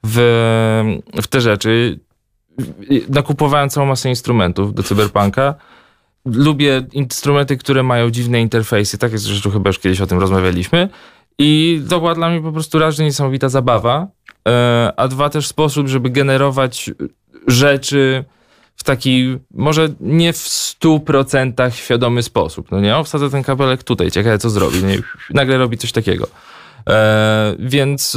[0.05, 2.01] w, w te rzeczy.
[3.09, 5.55] Nakupowałem całą masę instrumentów do Cyberpunka.
[6.25, 8.99] Lubię instrumenty, które mają dziwne interfejsy.
[8.99, 10.89] Tak jest zresztą chyba już kiedyś o tym rozmawialiśmy.
[11.39, 14.07] I to była dla mnie po prostu raz, że niesamowita zabawa,
[14.97, 16.91] a dwa też sposób, żeby generować
[17.47, 18.25] rzeczy
[18.77, 22.71] w taki, może nie w stu procentach świadomy sposób.
[22.71, 24.85] No nie, o, wsadzę ten kabelek tutaj, ciekawe co zrobi.
[24.85, 24.99] Nie,
[25.31, 26.29] nagle robi coś takiego.
[26.89, 28.17] E, więc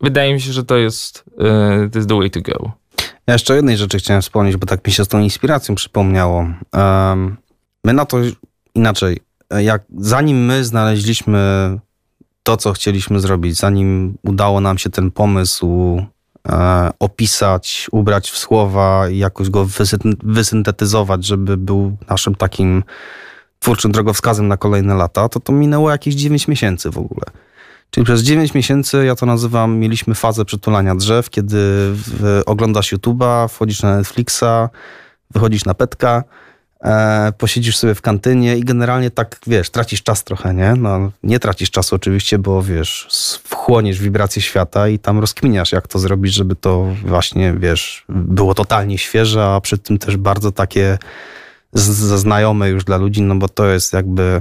[0.00, 2.72] wydaje mi się, że to jest, yy, to jest the way to go.
[3.26, 6.46] Ja jeszcze jednej rzeczy chciałem wspomnieć, bo tak mi się z tą inspiracją przypomniało.
[6.72, 7.36] Um,
[7.84, 8.18] my na to
[8.74, 9.18] inaczej,
[9.58, 11.38] jak zanim my znaleźliśmy
[12.44, 15.98] to, co chcieliśmy zrobić, zanim udało nam się ten pomysł
[16.48, 19.66] e, opisać, ubrać w słowa i jakoś go
[20.22, 22.82] wysyntetyzować, żeby był naszym takim
[23.58, 27.26] twórczym drogowskazem na kolejne lata, to to minęło jakieś 9 miesięcy w ogóle.
[27.90, 31.58] Czyli przez 9 miesięcy, ja to nazywam, mieliśmy fazę przytulania drzew, kiedy
[31.92, 34.68] w, oglądasz YouTube'a, wchodzisz na Netflixa,
[35.30, 36.24] wychodzisz na petka,
[36.84, 40.74] e, posiedzisz sobie w kantynie i generalnie tak, wiesz, tracisz czas trochę, nie?
[40.74, 43.08] No, nie tracisz czasu oczywiście, bo wiesz,
[43.44, 48.98] wchłoniesz wibracje świata i tam rozkminiasz, jak to zrobić, żeby to właśnie, wiesz, było totalnie
[48.98, 50.98] świeże, a przy tym też bardzo takie
[51.74, 54.40] znajome już dla ludzi, no bo to jest jakby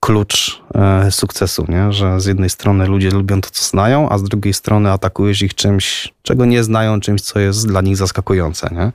[0.00, 1.92] klucz e, sukcesu, nie?
[1.92, 5.54] że z jednej strony ludzie lubią to, co znają, a z drugiej strony atakujesz ich
[5.54, 8.68] czymś, czego nie znają, czymś, co jest dla nich zaskakujące.
[8.72, 8.92] Nie?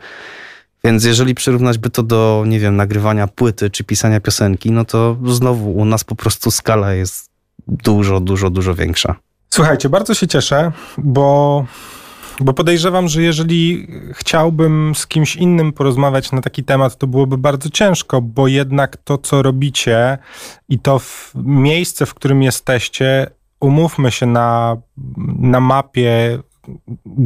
[0.84, 5.17] Więc jeżeli przyrównać by to do, nie wiem, nagrywania płyty czy pisania piosenki, no to
[5.25, 7.30] znowu u nas po prostu skala jest
[7.67, 9.15] dużo, dużo, dużo większa.
[9.49, 11.65] Słuchajcie, bardzo się cieszę, bo
[12.39, 17.69] bo podejrzewam, że jeżeli chciałbym z kimś innym porozmawiać na taki temat, to byłoby bardzo
[17.69, 20.17] ciężko, bo jednak to, co robicie
[20.69, 24.78] i to w miejsce, w którym jesteście, umówmy się na,
[25.39, 26.39] na mapie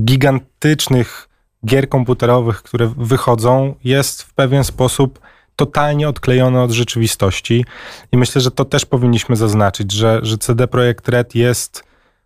[0.06, 1.30] gigantycznych
[1.66, 5.20] gier komputerowych, które wychodzą, jest w pewien sposób
[5.56, 7.66] totalnie odklejone od rzeczywistości.
[8.12, 11.84] I myślę, że to też powinniśmy zaznaczyć, że, że CD Projekt Red jest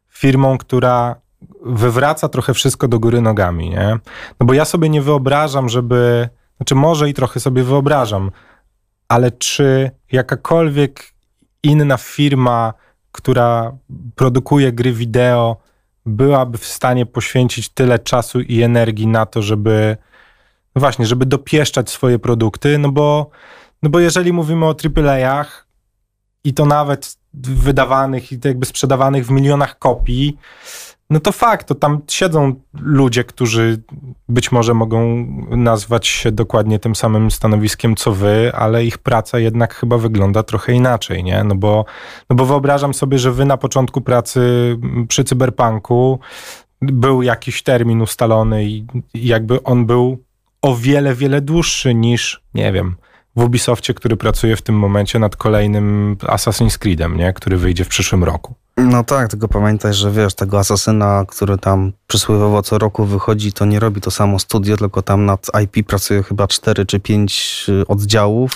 [0.09, 1.15] firmą, która
[1.65, 3.99] wywraca trochę wszystko do góry nogami, nie?
[4.39, 8.31] No bo ja sobie nie wyobrażam, żeby, znaczy może i trochę sobie wyobrażam,
[9.07, 11.13] ale czy jakakolwiek
[11.63, 12.73] inna firma,
[13.11, 13.77] która
[14.15, 15.57] produkuje gry wideo,
[16.05, 19.97] byłaby w stanie poświęcić tyle czasu i energii na to, żeby
[20.75, 23.29] no właśnie, żeby dopieszczać swoje produkty, no bo,
[23.83, 25.67] no bo jeżeli mówimy o AAA-ach
[26.43, 30.37] i to nawet wydawanych i jakby sprzedawanych w milionach kopii,
[31.09, 33.81] no to fakt, to tam siedzą ludzie, którzy
[34.29, 39.75] być może mogą nazwać się dokładnie tym samym stanowiskiem co wy, ale ich praca jednak
[39.75, 41.43] chyba wygląda trochę inaczej, nie?
[41.43, 41.85] No bo,
[42.29, 44.41] no bo wyobrażam sobie, że wy na początku pracy
[45.07, 46.19] przy cyberpunku
[46.81, 50.23] był jakiś termin ustalony i jakby on był
[50.61, 52.95] o wiele, wiele dłuższy niż, nie wiem,
[53.35, 57.33] w Ubisoftie, który pracuje w tym momencie nad kolejnym Assassin's Creedem, nie?
[57.33, 58.55] który wyjdzie w przyszłym roku.
[58.77, 63.65] No tak, tylko pamiętaj, że wiesz, tego asasyna, który tam przysłowiowo co roku wychodzi, to
[63.65, 68.51] nie robi to samo studio, tylko tam nad IP pracuje chyba 4 czy 5 oddziałów.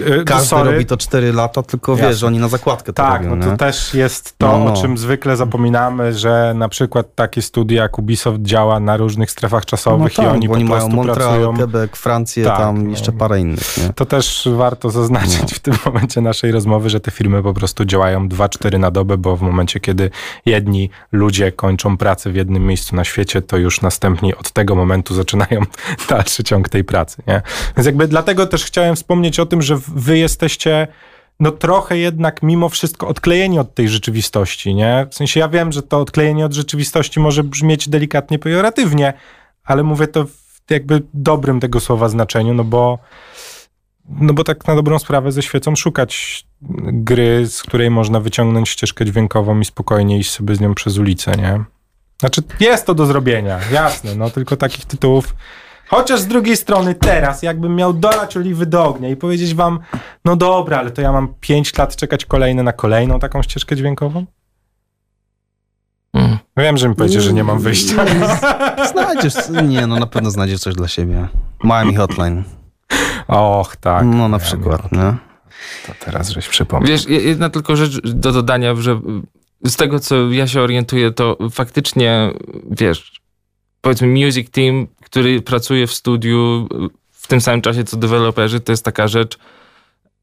[0.00, 0.72] Y, Każdy sorry.
[0.72, 2.08] robi to 4 lata, tylko Jasne.
[2.08, 3.36] wiesz, że oni na zakładkę to Tak, robią.
[3.36, 4.72] no to też jest to, No, no.
[4.72, 9.62] o czym zwykle zapominamy, że na przykład takie studia jak Ubisoft działa na różnych strefach
[9.62, 11.56] No czasowych tak, i oni bo po oni mają prostu Montreal, pracują.
[11.56, 12.90] Quebec, Francję, Tak, tam no.
[12.90, 13.78] jeszcze parę innych.
[13.78, 13.92] Nie?
[13.92, 18.28] To też warto zaznaczyć w tym momencie naszej rozmowy, że te firmy po prostu działają
[18.28, 20.10] 2-4 na dobę, bo w momencie, kiedy
[20.46, 25.14] jedni ludzie kończą pracę w jednym miejscu na świecie, to już następni od tego momentu
[25.14, 25.62] zaczynają
[26.08, 27.22] dalszy ciąg tej pracy.
[27.26, 27.42] Nie?
[27.76, 30.88] Więc jakby dlatego też chciałem wspomnieć o tym, że wy jesteście
[31.40, 35.06] no trochę jednak mimo wszystko odklejeni od tej rzeczywistości, nie?
[35.10, 39.12] W sensie ja wiem, że to odklejenie od rzeczywistości może brzmieć delikatnie pejoratywnie,
[39.64, 42.98] ale mówię to w jakby dobrym tego słowa znaczeniu, no bo
[44.08, 46.44] no bo tak na dobrą sprawę ze świecą szukać
[46.82, 51.32] gry, z której można wyciągnąć ścieżkę dźwiękową i spokojnie iść sobie z nią przez ulicę,
[51.36, 51.64] nie?
[52.22, 55.34] Znaczy jest to do zrobienia, jasne, no tylko takich tytułów
[55.92, 59.78] Chociaż z drugiej strony teraz, jakbym miał dolać oliwy do ognia i powiedzieć wam,
[60.24, 64.26] no dobra, ale to ja mam 5 lat czekać kolejne na kolejną taką ścieżkę dźwiękową?
[66.14, 66.38] Mm.
[66.56, 68.04] Wiem, że mi powiecie, że nie mam wyjścia.
[68.92, 69.34] Znajdziesz,
[69.68, 71.28] nie no, na pewno znajdziesz coś dla siebie.
[71.64, 72.42] Miami Hotline.
[73.28, 74.04] Och, tak.
[74.04, 75.16] no na Ja przykład, nie?
[75.86, 76.88] To teraz żeś przypomniał.
[76.88, 79.00] Wiesz, je- jedna tylko rzecz do dodania, że
[79.64, 82.30] z tego, co ja się orientuję, to faktycznie,
[82.70, 83.20] wiesz,
[83.80, 86.68] powiedzmy music team, który pracuje w studiu
[87.10, 89.38] w tym samym czasie, co deweloperzy, to jest taka rzecz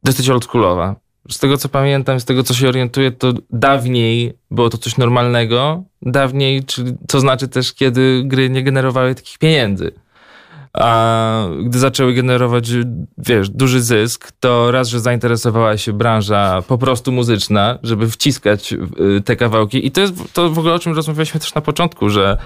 [0.03, 0.95] dosyć oldschoolowa.
[1.29, 5.83] Z tego, co pamiętam, z tego, co się orientuję, to dawniej było to coś normalnego.
[6.01, 9.91] Dawniej, czyli co znaczy też, kiedy gry nie generowały takich pieniędzy.
[10.73, 12.69] A gdy zaczęły generować,
[13.17, 19.21] wiesz, duży zysk, to raz, że zainteresowała się branża po prostu muzyczna, żeby wciskać y,
[19.25, 19.87] te kawałki.
[19.87, 22.37] I to jest to w ogóle o czym rozmawialiśmy też na początku, że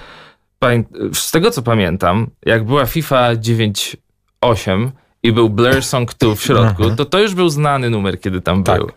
[1.13, 4.89] z tego co pamiętam, jak była FIFA 9.8
[5.23, 8.63] i był Blur Song 2 w środku, to to już był znany numer, kiedy tam
[8.63, 8.79] Tak.
[8.79, 8.89] był.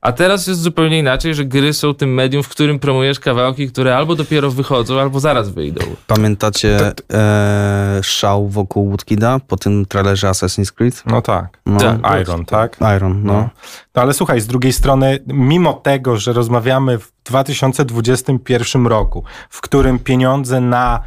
[0.00, 3.96] A teraz jest zupełnie inaczej, że gry są tym medium, w którym promujesz kawałki, które
[3.96, 5.80] albo dopiero wychodzą, albo zaraz wyjdą.
[6.06, 11.02] Pamiętacie e, szał wokół Woodkida po tym trailerze Assassin's Creed?
[11.06, 11.58] No tak.
[11.66, 12.20] No, Tak.
[12.20, 12.76] Iron, tak?
[12.96, 13.32] Iron, no.
[13.32, 13.48] No.
[13.94, 19.98] No ale słuchaj, z drugiej strony, mimo tego, że rozmawiamy w 2021 roku, w którym
[19.98, 21.00] pieniądze na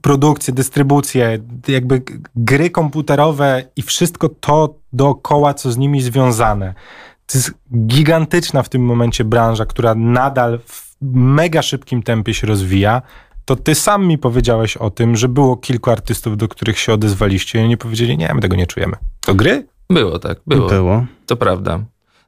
[0.00, 2.02] produkcję, dystrybucję, jakby
[2.36, 6.74] gry komputerowe i wszystko to dookoła, co z nimi związane,
[7.26, 7.54] to jest
[7.86, 13.02] gigantyczna w tym momencie branża, która nadal w mega szybkim tempie się rozwija,
[13.44, 17.60] to ty sam mi powiedziałeś o tym, że było kilku artystów, do których się odezwaliście
[17.60, 18.96] i oni powiedzieli, nie, my tego nie czujemy.
[19.20, 19.66] To gry?
[19.90, 20.68] Było tak, było.
[20.68, 21.06] Było.
[21.26, 21.80] To prawda.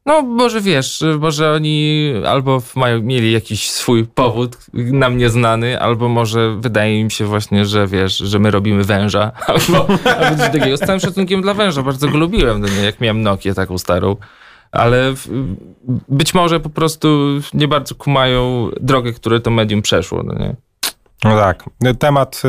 [0.07, 6.57] No, może wiesz, może oni albo mają, mieli jakiś swój powód nam nieznany, albo może
[6.61, 9.87] wydaje im się właśnie, że wiesz, że my robimy węża, albo,
[10.19, 10.77] albo coś takiego.
[10.77, 14.17] Z całym szacunkiem dla węża, bardzo go lubiłem, nie, jak miałem Nokię taką starą.
[14.73, 15.15] Ale
[16.09, 17.09] być może po prostu
[17.55, 20.57] nie bardzo kumają drogę, które to medium przeszło, no nie?
[21.25, 21.65] No tak.
[21.99, 22.43] Temat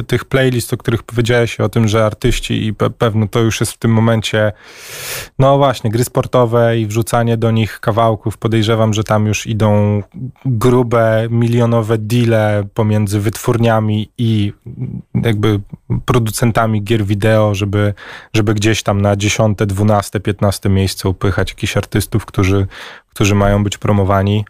[0.00, 3.60] y, tych playlist, o których powiedziałeś o tym, że artyści i pe pewno to już
[3.60, 4.52] jest w tym momencie,
[5.38, 8.38] no właśnie, gry sportowe i wrzucanie do nich kawałków.
[8.38, 10.02] Podejrzewam, że tam już idą
[10.44, 14.52] grube, milionowe deale pomiędzy wytwórniami i
[15.14, 15.60] jakby
[16.04, 17.94] producentami gier wideo, żeby,
[18.34, 22.66] żeby gdzieś tam na 10, 12, 15 miejsce upychać jakichś artystów, którzy,
[23.08, 24.44] którzy mają być promowani.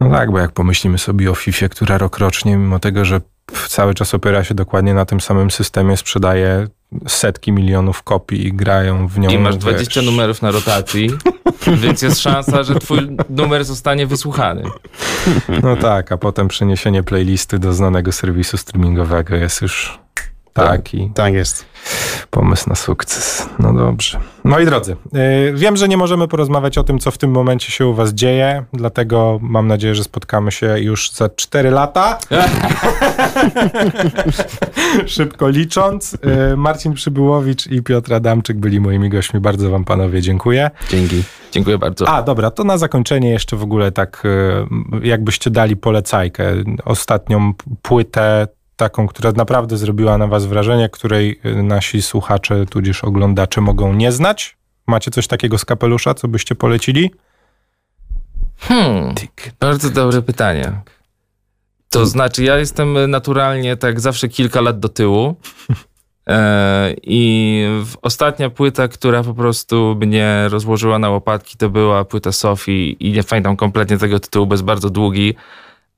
[0.00, 3.20] No tak, bo jak pomyślimy sobie o FIFA, która rokrocznie, mimo tego, że
[3.68, 6.66] cały czas opiera się dokładnie na tym samym systemie, sprzedaje
[7.08, 9.30] setki milionów kopii i grają w nią.
[9.30, 11.10] I masz wiesz, 20 numerów na rotacji,
[11.82, 14.62] więc jest szansa, że twój numer zostanie wysłuchany.
[15.62, 19.98] No tak, a potem przeniesienie playlisty do znanego serwisu streamingowego jest już
[20.52, 21.66] taki Tak jest.
[22.30, 23.48] Pomysł na sukces.
[23.58, 24.20] No dobrze.
[24.44, 27.86] Moi drodzy, yy, wiem, że nie możemy porozmawiać o tym, co w tym momencie się
[27.86, 32.18] u was dzieje, dlatego mam nadzieję, że spotkamy się już za 4 lata.
[35.06, 36.12] Szybko licząc.
[36.12, 39.40] Yy, Marcin Przybyłowicz i Piotr Adamczyk byli moimi gośćmi.
[39.40, 40.70] Bardzo wam panowie dziękuję.
[40.90, 41.22] Dzięki.
[41.52, 42.08] Dziękuję bardzo.
[42.08, 46.52] A, dobra, to na zakończenie jeszcze w ogóle tak, yy, jakbyście dali polecajkę.
[46.84, 53.60] Ostatnią płytę, taką, która naprawdę zrobiła na was wrażenie, której yy, nasi słuchacze, tudzież oglądacze
[53.60, 54.56] mogą nie znać.
[54.86, 57.10] Macie coś takiego z kapelusza, co byście polecili?
[58.58, 59.14] Hmm,
[59.60, 60.72] bardzo dobre pytanie.
[61.90, 65.34] To znaczy, ja jestem naturalnie tak zawsze kilka lat do tyłu.
[66.28, 67.64] E, I
[68.02, 73.24] ostatnia płyta, która po prostu mnie rozłożyła na łopatki, to była płyta Sofii i nie
[73.24, 75.34] pamiętam kompletnie tego tytułu, bo jest bardzo długi,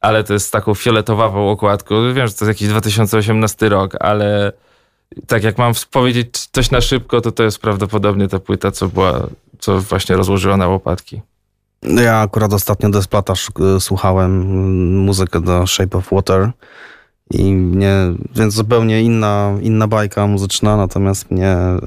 [0.01, 1.95] ale to jest taką fioletowawą okładką.
[2.15, 4.53] Wiem, że to jest jakiś 2018 rok, ale
[5.27, 9.27] tak jak mam powiedzieć coś na szybko, to to jest prawdopodobnie ta płyta, co była,
[9.59, 11.21] co właśnie rozłożyła na łopatki.
[11.83, 13.35] Ja akurat ostatnio Desplata
[13.81, 16.51] słuchałem mm, muzykę do Shape of Water
[17.31, 17.95] i mnie,
[18.35, 21.79] więc zupełnie inna, inna bajka muzyczna, natomiast mnie e,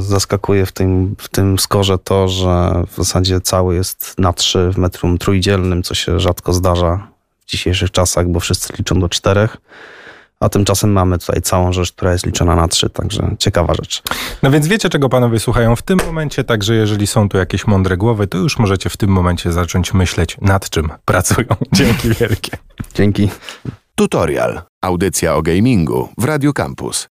[0.00, 4.78] zaskakuje w tym, w tym skorze to, że w zasadzie cały jest na trzy w
[4.78, 7.15] metrum trójdzielnym, co się rzadko zdarza
[7.46, 9.56] w dzisiejszych czasach, bo wszyscy liczą do czterech.
[10.40, 14.02] A tymczasem mamy tutaj całą rzecz, która jest liczona na trzy, także ciekawa rzecz.
[14.42, 17.96] No więc wiecie, czego panowie słuchają w tym momencie, także jeżeli są tu jakieś mądre
[17.96, 21.46] głowy, to już możecie w tym momencie zacząć myśleć, nad czym pracują.
[21.72, 22.56] Dzięki wielkie.
[22.94, 23.30] Dzięki.
[23.94, 24.62] Tutorial.
[24.82, 27.08] Audycja o gamingu w Radio Campus.